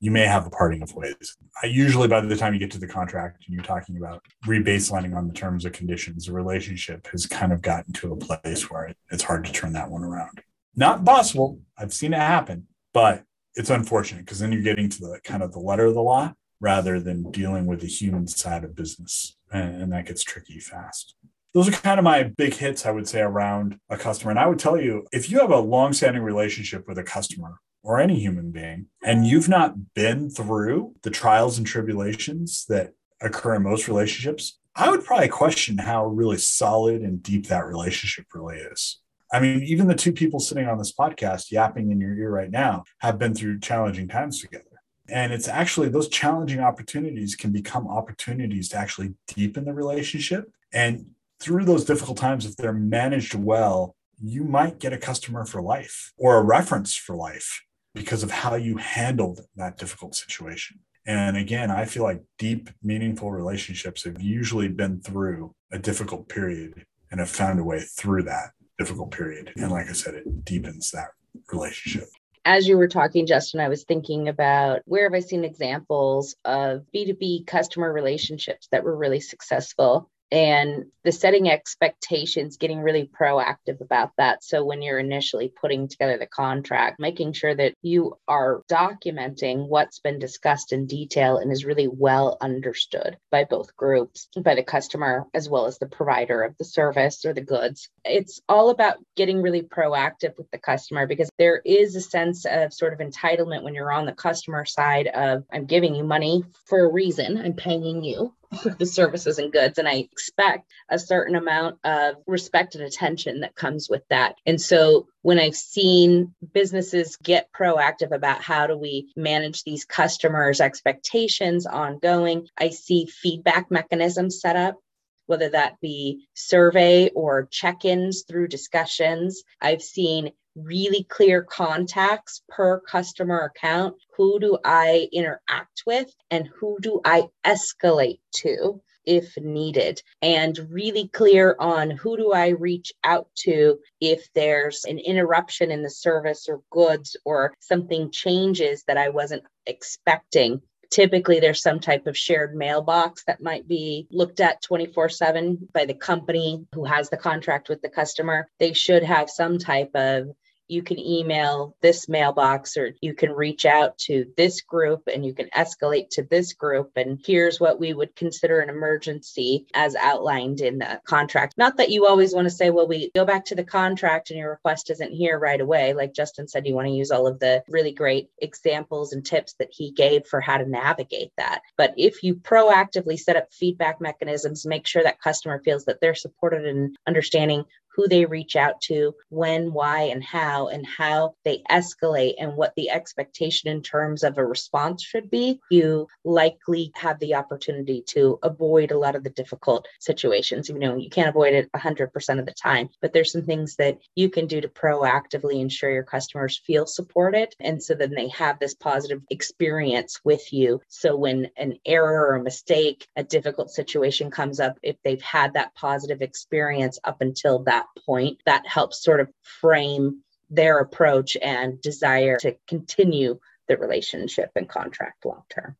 you 0.00 0.10
may 0.10 0.26
have 0.26 0.48
a 0.48 0.50
parting 0.50 0.82
of 0.82 0.92
ways. 0.96 1.36
I 1.62 1.66
usually, 1.66 2.08
by 2.08 2.22
the 2.22 2.34
time 2.34 2.54
you 2.54 2.58
get 2.58 2.72
to 2.72 2.80
the 2.80 2.88
contract 2.88 3.44
and 3.46 3.54
you're 3.54 3.62
talking 3.62 3.98
about 3.98 4.20
rebaselining 4.48 5.14
on 5.14 5.28
the 5.28 5.32
terms 5.32 5.64
and 5.64 5.72
conditions, 5.72 6.26
the 6.26 6.32
relationship 6.32 7.06
has 7.12 7.24
kind 7.24 7.52
of 7.52 7.62
gotten 7.62 7.92
to 7.92 8.14
a 8.14 8.16
place 8.16 8.68
where 8.68 8.92
it's 9.12 9.22
hard 9.22 9.44
to 9.44 9.52
turn 9.52 9.74
that 9.74 9.92
one 9.92 10.02
around. 10.02 10.42
Not 10.74 11.04
possible. 11.04 11.60
I've 11.78 11.94
seen 11.94 12.14
it 12.14 12.18
happen, 12.18 12.66
but 12.92 13.22
it's 13.54 13.70
unfortunate 13.70 14.24
because 14.24 14.40
then 14.40 14.50
you're 14.50 14.62
getting 14.62 14.88
to 14.88 14.98
the 14.98 15.20
kind 15.22 15.44
of 15.44 15.52
the 15.52 15.60
letter 15.60 15.84
of 15.84 15.94
the 15.94 16.02
law 16.02 16.34
rather 16.64 16.98
than 16.98 17.30
dealing 17.30 17.66
with 17.66 17.80
the 17.82 17.86
human 17.86 18.26
side 18.26 18.64
of 18.64 18.74
business. 18.74 19.36
And, 19.52 19.82
and 19.82 19.92
that 19.92 20.06
gets 20.06 20.24
tricky 20.24 20.58
fast. 20.58 21.14
Those 21.52 21.68
are 21.68 21.72
kind 21.72 22.00
of 22.00 22.04
my 22.04 22.22
big 22.22 22.54
hits, 22.54 22.86
I 22.86 22.90
would 22.90 23.06
say, 23.06 23.20
around 23.20 23.78
a 23.90 23.98
customer. 23.98 24.30
And 24.30 24.40
I 24.40 24.46
would 24.46 24.58
tell 24.58 24.80
you 24.80 25.06
if 25.12 25.30
you 25.30 25.40
have 25.40 25.50
a 25.50 25.58
long-standing 25.58 26.22
relationship 26.22 26.88
with 26.88 26.98
a 26.98 27.04
customer 27.04 27.60
or 27.82 28.00
any 28.00 28.18
human 28.18 28.50
being, 28.50 28.86
and 29.04 29.26
you've 29.26 29.48
not 29.48 29.94
been 29.94 30.30
through 30.30 30.94
the 31.02 31.10
trials 31.10 31.58
and 31.58 31.66
tribulations 31.66 32.64
that 32.70 32.94
occur 33.20 33.56
in 33.56 33.62
most 33.62 33.86
relationships, 33.86 34.58
I 34.74 34.90
would 34.90 35.04
probably 35.04 35.28
question 35.28 35.76
how 35.76 36.06
really 36.06 36.38
solid 36.38 37.02
and 37.02 37.22
deep 37.22 37.46
that 37.48 37.66
relationship 37.66 38.24
really 38.34 38.56
is. 38.56 39.00
I 39.30 39.38
mean, 39.38 39.62
even 39.64 39.86
the 39.86 39.94
two 39.94 40.12
people 40.12 40.40
sitting 40.40 40.66
on 40.66 40.78
this 40.78 40.94
podcast 40.94 41.52
yapping 41.52 41.92
in 41.92 42.00
your 42.00 42.16
ear 42.16 42.30
right 42.30 42.50
now 42.50 42.84
have 42.98 43.18
been 43.18 43.34
through 43.34 43.60
challenging 43.60 44.08
times 44.08 44.40
together. 44.40 44.73
And 45.08 45.32
it's 45.32 45.48
actually 45.48 45.88
those 45.88 46.08
challenging 46.08 46.60
opportunities 46.60 47.36
can 47.36 47.52
become 47.52 47.86
opportunities 47.86 48.68
to 48.70 48.78
actually 48.78 49.14
deepen 49.28 49.64
the 49.64 49.74
relationship. 49.74 50.50
And 50.72 51.06
through 51.40 51.64
those 51.64 51.84
difficult 51.84 52.16
times, 52.16 52.46
if 52.46 52.56
they're 52.56 52.72
managed 52.72 53.34
well, 53.34 53.96
you 54.22 54.44
might 54.44 54.78
get 54.78 54.92
a 54.92 54.98
customer 54.98 55.44
for 55.44 55.60
life 55.60 56.12
or 56.16 56.36
a 56.36 56.42
reference 56.42 56.94
for 56.94 57.16
life 57.16 57.62
because 57.94 58.22
of 58.22 58.30
how 58.30 58.54
you 58.54 58.76
handled 58.78 59.40
that 59.56 59.76
difficult 59.76 60.14
situation. 60.14 60.80
And 61.06 61.36
again, 61.36 61.70
I 61.70 61.84
feel 61.84 62.02
like 62.02 62.22
deep, 62.38 62.70
meaningful 62.82 63.30
relationships 63.30 64.04
have 64.04 64.22
usually 64.22 64.68
been 64.68 65.00
through 65.00 65.54
a 65.70 65.78
difficult 65.78 66.28
period 66.28 66.86
and 67.10 67.20
have 67.20 67.28
found 67.28 67.60
a 67.60 67.64
way 67.64 67.80
through 67.80 68.22
that 68.22 68.52
difficult 68.78 69.10
period. 69.10 69.52
And 69.56 69.70
like 69.70 69.88
I 69.88 69.92
said, 69.92 70.14
it 70.14 70.44
deepens 70.44 70.90
that 70.92 71.08
relationship. 71.52 72.08
As 72.44 72.68
you 72.68 72.76
were 72.78 72.88
talking, 72.88 73.26
Justin, 73.26 73.60
I 73.60 73.68
was 73.68 73.84
thinking 73.84 74.28
about 74.28 74.82
where 74.86 75.04
have 75.04 75.14
I 75.14 75.20
seen 75.20 75.44
examples 75.44 76.36
of 76.44 76.84
B2B 76.94 77.46
customer 77.46 77.92
relationships 77.92 78.68
that 78.72 78.84
were 78.84 78.96
really 78.96 79.20
successful 79.20 80.10
and 80.34 80.86
the 81.04 81.12
setting 81.12 81.48
expectations 81.48 82.56
getting 82.56 82.80
really 82.80 83.08
proactive 83.08 83.80
about 83.80 84.10
that. 84.18 84.42
So 84.42 84.64
when 84.64 84.82
you're 84.82 84.98
initially 84.98 85.48
putting 85.48 85.86
together 85.86 86.18
the 86.18 86.26
contract 86.26 86.98
making 86.98 87.32
sure 87.32 87.54
that 87.54 87.74
you 87.82 88.16
are 88.26 88.62
documenting 88.68 89.68
what's 89.68 90.00
been 90.00 90.18
discussed 90.18 90.72
in 90.72 90.86
detail 90.86 91.36
and 91.36 91.52
is 91.52 91.64
really 91.64 91.86
well 91.86 92.36
understood 92.40 93.16
by 93.30 93.44
both 93.44 93.76
groups 93.76 94.28
by 94.42 94.56
the 94.56 94.62
customer 94.64 95.24
as 95.32 95.48
well 95.48 95.66
as 95.66 95.78
the 95.78 95.86
provider 95.86 96.42
of 96.42 96.56
the 96.58 96.64
service 96.64 97.24
or 97.24 97.32
the 97.32 97.40
goods. 97.40 97.88
It's 98.04 98.40
all 98.48 98.70
about 98.70 98.96
getting 99.16 99.40
really 99.40 99.62
proactive 99.62 100.36
with 100.36 100.50
the 100.50 100.58
customer 100.58 101.06
because 101.06 101.30
there 101.38 101.60
is 101.64 101.94
a 101.94 102.00
sense 102.00 102.44
of 102.44 102.72
sort 102.72 102.92
of 102.92 102.98
entitlement 102.98 103.62
when 103.62 103.74
you're 103.74 103.92
on 103.92 104.06
the 104.06 104.12
customer 104.12 104.64
side 104.64 105.06
of 105.06 105.44
i'm 105.52 105.66
giving 105.66 105.94
you 105.94 106.02
money 106.02 106.42
for 106.66 106.84
a 106.84 106.92
reason. 106.92 107.38
I'm 107.38 107.54
paying 107.54 108.02
you 108.02 108.34
the 108.78 108.86
services 108.86 109.38
and 109.38 109.52
goods. 109.52 109.78
And 109.78 109.88
I 109.88 109.94
expect 109.94 110.70
a 110.88 110.98
certain 110.98 111.36
amount 111.36 111.78
of 111.84 112.16
respect 112.26 112.74
and 112.74 112.84
attention 112.84 113.40
that 113.40 113.54
comes 113.54 113.88
with 113.88 114.02
that. 114.10 114.36
And 114.46 114.60
so 114.60 115.06
when 115.22 115.38
I've 115.38 115.56
seen 115.56 116.34
businesses 116.52 117.16
get 117.16 117.50
proactive 117.52 118.12
about 118.12 118.42
how 118.42 118.66
do 118.66 118.76
we 118.76 119.12
manage 119.16 119.64
these 119.64 119.84
customers' 119.84 120.60
expectations 120.60 121.66
ongoing, 121.66 122.48
I 122.58 122.70
see 122.70 123.06
feedback 123.06 123.70
mechanisms 123.70 124.40
set 124.40 124.56
up 124.56 124.78
whether 125.26 125.48
that 125.48 125.80
be 125.80 126.26
survey 126.34 127.08
or 127.14 127.48
check 127.50 127.84
ins 127.84 128.24
through 128.24 128.48
discussions. 128.48 129.42
I've 129.60 129.82
seen 129.82 130.32
really 130.54 131.04
clear 131.04 131.42
contacts 131.42 132.42
per 132.48 132.80
customer 132.80 133.40
account. 133.40 133.96
Who 134.16 134.38
do 134.40 134.58
I 134.64 135.08
interact 135.12 135.82
with 135.86 136.12
and 136.30 136.48
who 136.58 136.78
do 136.80 137.00
I 137.04 137.28
escalate 137.44 138.20
to? 138.36 138.80
if 139.06 139.36
needed 139.36 140.02
and 140.22 140.58
really 140.70 141.08
clear 141.08 141.56
on 141.58 141.90
who 141.90 142.16
do 142.16 142.32
I 142.32 142.48
reach 142.48 142.90
out 143.04 143.28
to 143.40 143.78
if 144.00 144.26
there's 144.34 144.86
an 144.86 144.98
interruption 144.98 145.70
in 145.70 145.82
the 145.82 145.90
service 145.90 146.46
or 146.48 146.62
goods 146.70 147.14
or 147.26 147.52
something 147.60 148.10
changes 148.10 148.82
that 148.84 148.96
I 148.96 149.10
wasn't 149.10 149.44
expecting 149.66 150.62
typically 150.90 151.40
there's 151.40 151.60
some 151.60 151.80
type 151.80 152.06
of 152.06 152.16
shared 152.16 152.54
mailbox 152.54 153.24
that 153.24 153.42
might 153.42 153.66
be 153.66 154.06
looked 154.12 154.38
at 154.38 154.62
24 154.62 155.08
7 155.08 155.68
by 155.72 155.84
the 155.84 155.94
company 155.94 156.64
who 156.72 156.84
has 156.84 157.10
the 157.10 157.16
contract 157.16 157.68
with 157.68 157.82
the 157.82 157.88
customer. 157.88 158.46
They 158.60 158.72
should 158.72 159.02
have 159.02 159.28
some 159.28 159.58
type 159.58 159.90
of 159.94 160.28
you 160.74 160.82
can 160.82 160.98
email 160.98 161.76
this 161.80 162.08
mailbox 162.08 162.76
or 162.76 162.94
you 163.00 163.14
can 163.14 163.32
reach 163.32 163.64
out 163.64 163.96
to 163.96 164.26
this 164.36 164.60
group 164.60 165.02
and 165.12 165.24
you 165.24 165.32
can 165.32 165.48
escalate 165.56 166.08
to 166.10 166.24
this 166.24 166.52
group. 166.52 166.90
And 166.96 167.20
here's 167.24 167.60
what 167.60 167.78
we 167.78 167.94
would 167.94 168.16
consider 168.16 168.60
an 168.60 168.68
emergency 168.68 169.66
as 169.72 169.94
outlined 169.94 170.60
in 170.60 170.78
the 170.78 171.00
contract. 171.06 171.54
Not 171.56 171.76
that 171.76 171.90
you 171.90 172.06
always 172.06 172.34
want 172.34 172.46
to 172.46 172.54
say, 172.54 172.70
well, 172.70 172.88
we 172.88 173.10
go 173.14 173.24
back 173.24 173.44
to 173.46 173.54
the 173.54 173.64
contract 173.64 174.30
and 174.30 174.38
your 174.38 174.50
request 174.50 174.90
isn't 174.90 175.12
here 175.12 175.38
right 175.38 175.60
away. 175.60 175.94
Like 175.94 176.14
Justin 176.14 176.48
said, 176.48 176.66
you 176.66 176.74
want 176.74 176.88
to 176.88 176.94
use 176.94 177.10
all 177.10 177.26
of 177.26 177.38
the 177.38 177.62
really 177.68 177.92
great 177.92 178.28
examples 178.38 179.12
and 179.12 179.24
tips 179.24 179.54
that 179.60 179.68
he 179.70 179.92
gave 179.92 180.26
for 180.26 180.40
how 180.40 180.58
to 180.58 180.68
navigate 180.68 181.30
that. 181.36 181.60
But 181.78 181.94
if 181.96 182.22
you 182.24 182.34
proactively 182.34 183.18
set 183.18 183.36
up 183.36 183.52
feedback 183.52 184.00
mechanisms, 184.00 184.66
make 184.66 184.86
sure 184.86 185.04
that 185.04 185.20
customer 185.20 185.60
feels 185.64 185.84
that 185.84 186.00
they're 186.00 186.14
supported 186.14 186.66
and 186.66 186.96
understanding 187.06 187.64
who 187.94 188.08
they 188.08 188.24
reach 188.24 188.56
out 188.56 188.80
to, 188.82 189.14
when, 189.28 189.72
why, 189.72 190.02
and 190.02 190.22
how, 190.22 190.68
and 190.68 190.86
how 190.86 191.34
they 191.44 191.62
escalate 191.70 192.34
and 192.38 192.56
what 192.56 192.74
the 192.76 192.90
expectation 192.90 193.70
in 193.70 193.82
terms 193.82 194.22
of 194.22 194.38
a 194.38 194.44
response 194.44 195.02
should 195.02 195.30
be, 195.30 195.60
you 195.70 196.06
likely 196.24 196.92
have 196.94 197.18
the 197.20 197.34
opportunity 197.34 198.02
to 198.06 198.38
avoid 198.42 198.90
a 198.90 198.98
lot 198.98 199.14
of 199.14 199.24
the 199.24 199.30
difficult 199.30 199.86
situations. 200.00 200.68
You 200.68 200.78
know, 200.78 200.96
you 200.96 201.10
can't 201.10 201.28
avoid 201.28 201.54
it 201.54 201.70
100% 201.72 202.38
of 202.38 202.46
the 202.46 202.52
time, 202.52 202.88
but 203.00 203.12
there's 203.12 203.32
some 203.32 203.44
things 203.44 203.76
that 203.76 203.98
you 204.14 204.28
can 204.28 204.46
do 204.46 204.60
to 204.60 204.68
proactively 204.68 205.60
ensure 205.60 205.90
your 205.90 206.02
customers 206.02 206.60
feel 206.66 206.86
supported. 206.86 207.54
And 207.60 207.82
so 207.82 207.94
then 207.94 208.10
they 208.10 208.28
have 208.28 208.58
this 208.58 208.74
positive 208.74 209.22
experience 209.30 210.20
with 210.24 210.52
you. 210.52 210.80
So 210.88 211.16
when 211.16 211.50
an 211.56 211.78
error 211.86 212.26
or 212.28 212.34
a 212.34 212.42
mistake, 212.42 213.06
a 213.16 213.22
difficult 213.22 213.70
situation 213.70 214.30
comes 214.30 214.60
up, 214.60 214.78
if 214.82 214.96
they've 215.04 215.22
had 215.22 215.54
that 215.54 215.74
positive 215.74 216.22
experience 216.22 216.98
up 217.04 217.20
until 217.20 217.60
that 217.64 217.83
that 217.84 218.04
point 218.04 218.40
that 218.46 218.66
helps 218.66 219.02
sort 219.02 219.20
of 219.20 219.30
frame 219.42 220.20
their 220.50 220.78
approach 220.78 221.36
and 221.42 221.80
desire 221.80 222.36
to 222.38 222.56
continue 222.68 223.38
the 223.68 223.76
relationship 223.76 224.50
and 224.56 224.68
contract 224.68 225.24
long 225.24 225.42
term. 225.48 225.76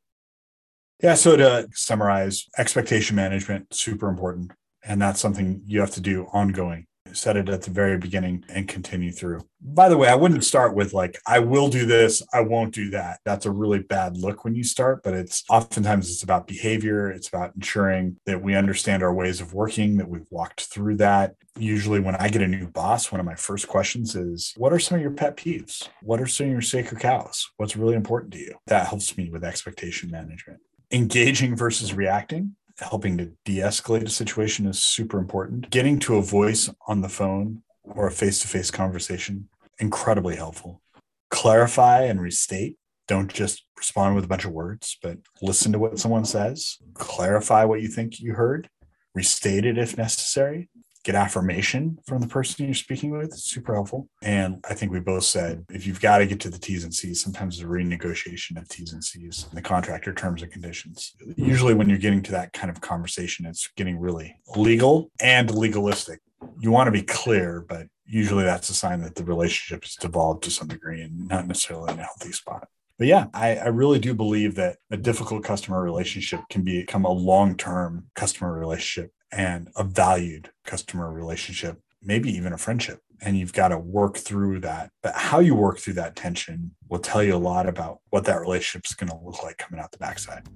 Yeah. 1.03 1.15
So 1.15 1.37
to 1.37 1.69
summarize, 1.73 2.47
expectation 2.57 3.17
management, 3.17 3.75
super 3.75 4.09
important. 4.09 4.53
And 4.83 5.01
that's 5.01 5.21
something 5.21 5.63
you 5.67 5.81
have 5.81 5.93
to 5.93 6.01
do 6.01 6.27
ongoing 6.33 6.87
set 7.15 7.37
it 7.37 7.49
at 7.49 7.63
the 7.63 7.71
very 7.71 7.99
beginning 7.99 8.45
and 8.49 8.69
continue 8.69 9.13
through. 9.13 9.41
By 9.61 9.89
the 9.89 9.97
way, 9.97 10.09
I 10.09 10.15
wouldn't 10.15 10.45
start 10.45 10.75
with 10.75 10.93
like, 10.93 11.19
I 11.27 11.39
will 11.39 11.69
do 11.69 11.87
this, 11.87 12.23
I 12.33 12.41
won't 12.41 12.75
do 12.75 12.91
that. 12.91 13.21
That's 13.25 13.47
a 13.47 13.51
really 13.51 13.79
bad 13.79 14.17
look 14.17 14.45
when 14.45 14.55
you 14.55 14.65
start, 14.65 15.03
but 15.03 15.15
it's 15.15 15.43
oftentimes 15.49 16.11
it's 16.11 16.23
about 16.23 16.47
behavior. 16.47 17.11
It's 17.11 17.29
about 17.29 17.55
ensuring 17.55 18.17
that 18.27 18.43
we 18.43 18.55
understand 18.55 19.03
our 19.03 19.15
ways 19.15 19.41
of 19.41 19.55
working, 19.55 19.97
that 19.97 20.09
we've 20.09 20.31
walked 20.31 20.63
through 20.63 20.97
that. 20.97 21.35
Usually, 21.57 22.01
when 22.01 22.17
I 22.17 22.29
get 22.29 22.43
a 22.43 22.49
new 22.49 22.69
boss, 22.69 23.13
one 23.13 23.21
of 23.21 23.27
my 23.27 23.37
first 23.37 23.69
questions 23.69 24.15
is, 24.17 24.53
What 24.57 24.73
are 24.73 24.79
some 24.79 24.97
of 24.97 25.03
your 25.03 25.13
pet 25.13 25.37
peeves? 25.37 25.89
What 26.03 26.21
are 26.21 26.27
some 26.27 26.47
of 26.47 26.53
your 26.53 26.63
sacred 26.63 27.01
cows? 27.01 27.49
What's 27.57 27.77
really 27.77 27.95
important 27.95 28.33
to 28.33 28.39
you? 28.39 28.57
That 28.67 28.89
helps 28.89 29.17
me 29.17 29.31
with 29.31 29.45
expectation 29.45 30.11
management. 30.11 30.61
Engaging 30.91 31.57
versus 31.57 31.95
reacting 31.95 32.57
helping 32.79 33.19
to 33.19 33.33
de-escalate 33.45 34.05
a 34.05 34.11
situation 34.11 34.67
is 34.67 34.83
super 34.83 35.19
important. 35.19 35.71
Getting 35.71 35.99
to 36.01 36.17
a 36.17 36.23
voice 36.23 36.71
on 36.87 37.01
the 37.01 37.09
phone 37.09 37.63
or 37.83 38.07
a 38.07 38.13
face-to-face 38.13 38.71
conversation, 38.71 39.49
incredibly 39.79 40.37
helpful. 40.37 40.83
Clarify 41.31 42.03
and 42.03 42.21
restate. 42.21 42.77
Don't 43.07 43.33
just 43.33 43.67
respond 43.77 44.15
with 44.15 44.25
a 44.25 44.29
bunch 44.29 44.45
of 44.45 44.53
words, 44.53 44.97
but 45.03 45.19
listen 45.43 45.73
to 45.73 45.79
what 45.79 45.99
someone 45.99 46.25
says, 46.25 46.79
clarify 46.95 47.65
what 47.65 47.83
you 47.83 47.89
think 47.89 48.19
you 48.19 48.33
heard, 48.33 48.69
restate 49.15 49.67
it 49.67 49.77
if 49.77 49.99
necessary, 49.99 50.71
get 51.05 51.15
affirmation 51.15 51.99
from 52.07 52.21
the 52.21 52.27
person 52.27 52.65
you're 52.65 52.75
speaking 52.75 53.11
with. 53.11 53.27
It's 53.27 53.45
super 53.45 53.75
helpful. 53.75 54.09
And 54.23 54.65
I 54.69 54.75
think 54.75 54.91
we 54.91 55.01
both 55.01 55.25
said 55.25 55.65
if 55.71 55.87
you've 55.87 56.01
got 56.01 56.19
to 56.19 56.27
get 56.27 56.41
to 56.41 56.51
the 56.51 56.59
T's 56.59 56.83
and 56.83 56.95
C's, 56.95 57.23
sometimes 57.23 57.61
a 57.61 57.65
renegotiation 57.65 58.57
of 58.57 58.69
T's 58.69 58.93
and 58.93 59.05
C's 59.05 59.47
and 59.49 59.57
the 59.57 59.63
contractor 59.63 60.13
terms 60.13 60.43
and 60.43 60.51
conditions. 60.51 61.15
Usually, 61.37 61.75
when 61.75 61.89
you're 61.89 61.99
getting 61.99 62.23
to 62.23 62.33
that 62.33 62.53
kind 62.53 62.71
of 62.71 62.81
conversation, 62.81 63.47
it's 63.47 63.69
getting 63.77 63.99
really 63.99 64.35
legal 64.57 65.11
and 65.21 65.55
legalistic. 65.55 66.21
You 66.59 66.71
want 66.71 66.89
to 66.89 66.93
be 66.93 67.03
clear, 67.03 67.65
but 67.69 67.87
usually 68.07 68.45
that's 68.45 68.69
a 68.69 68.75
sign 68.75 69.01
that 69.03 69.15
the 69.15 69.25
relationship 69.25 69.85
has 69.85 69.95
devolved 69.97 70.43
to 70.45 70.51
some 70.51 70.69
degree 70.69 71.03
and 71.03 71.29
not 71.29 71.47
necessarily 71.47 71.93
in 71.93 71.99
a 71.99 72.03
healthy 72.03 72.33
spot. 72.33 72.69
But 72.99 73.09
yeah, 73.09 73.27
I, 73.35 73.57
I, 73.57 73.69
really 73.69 73.99
do 73.99 74.15
believe 74.15 74.55
that 74.55 74.77
a 74.91 74.97
difficult 74.97 75.43
customer 75.43 75.83
relationship 75.83 76.41
can 76.49 76.63
become 76.63 77.05
a 77.05 77.11
long 77.11 77.57
term 77.57 78.07
customer 78.15 78.57
relationship 78.57 79.11
and 79.35 79.69
a 79.77 79.85
valued 79.85 80.51
customer 80.65 81.11
relationship, 81.13 81.81
maybe 82.03 82.31
even 82.31 82.53
a 82.53 82.59
friendship. 82.59 83.01
And 83.21 83.39
you've 83.39 83.53
got 83.53 83.69
to 83.69 83.79
work 83.79 84.17
through 84.19 84.61
that. 84.61 84.91
But 85.03 85.15
how 85.15 85.39
you 85.39 85.55
work 85.55 85.79
through 85.79 85.95
that 85.95 86.15
tension 86.15 86.75
will 86.89 86.99
tell 86.99 87.23
you 87.23 87.35
a 87.35 87.39
lot 87.39 87.67
about 87.67 88.01
what 88.11 88.25
that 88.25 88.41
relationship 88.41 88.85
is 88.85 88.95
going 88.95 89.09
to 89.09 89.17
look 89.25 89.43
like 89.43 89.57
coming 89.57 89.83
out 89.83 89.93
the 89.93 89.99
backside. 89.99 90.47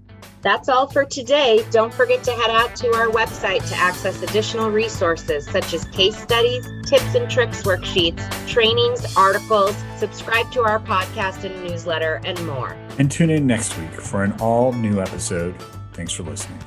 That's 0.42 0.68
all 0.68 0.86
for 0.86 1.04
today. 1.04 1.64
Don't 1.70 1.94
forget 1.94 2.22
to 2.24 2.32
head 2.32 2.50
out 2.50 2.76
to 2.76 2.88
our 2.94 3.08
website 3.08 3.66
to 3.70 3.74
access 3.76 4.22
additional 4.22 4.70
resources 4.70 5.46
such 5.46 5.72
as 5.72 5.84
case 5.86 6.16
studies, 6.20 6.68
tips 6.86 7.14
and 7.14 7.30
tricks 7.30 7.62
worksheets, 7.62 8.48
trainings, 8.48 9.16
articles, 9.16 9.76
subscribe 9.96 10.50
to 10.52 10.60
our 10.60 10.78
podcast 10.78 11.44
and 11.44 11.64
newsletter, 11.64 12.20
and 12.24 12.44
more. 12.46 12.76
And 12.98 13.10
tune 13.10 13.30
in 13.30 13.46
next 13.46 13.78
week 13.78 13.92
for 13.92 14.24
an 14.24 14.32
all 14.40 14.72
new 14.72 15.00
episode. 15.00 15.54
Thanks 15.92 16.12
for 16.12 16.24
listening. 16.24 16.58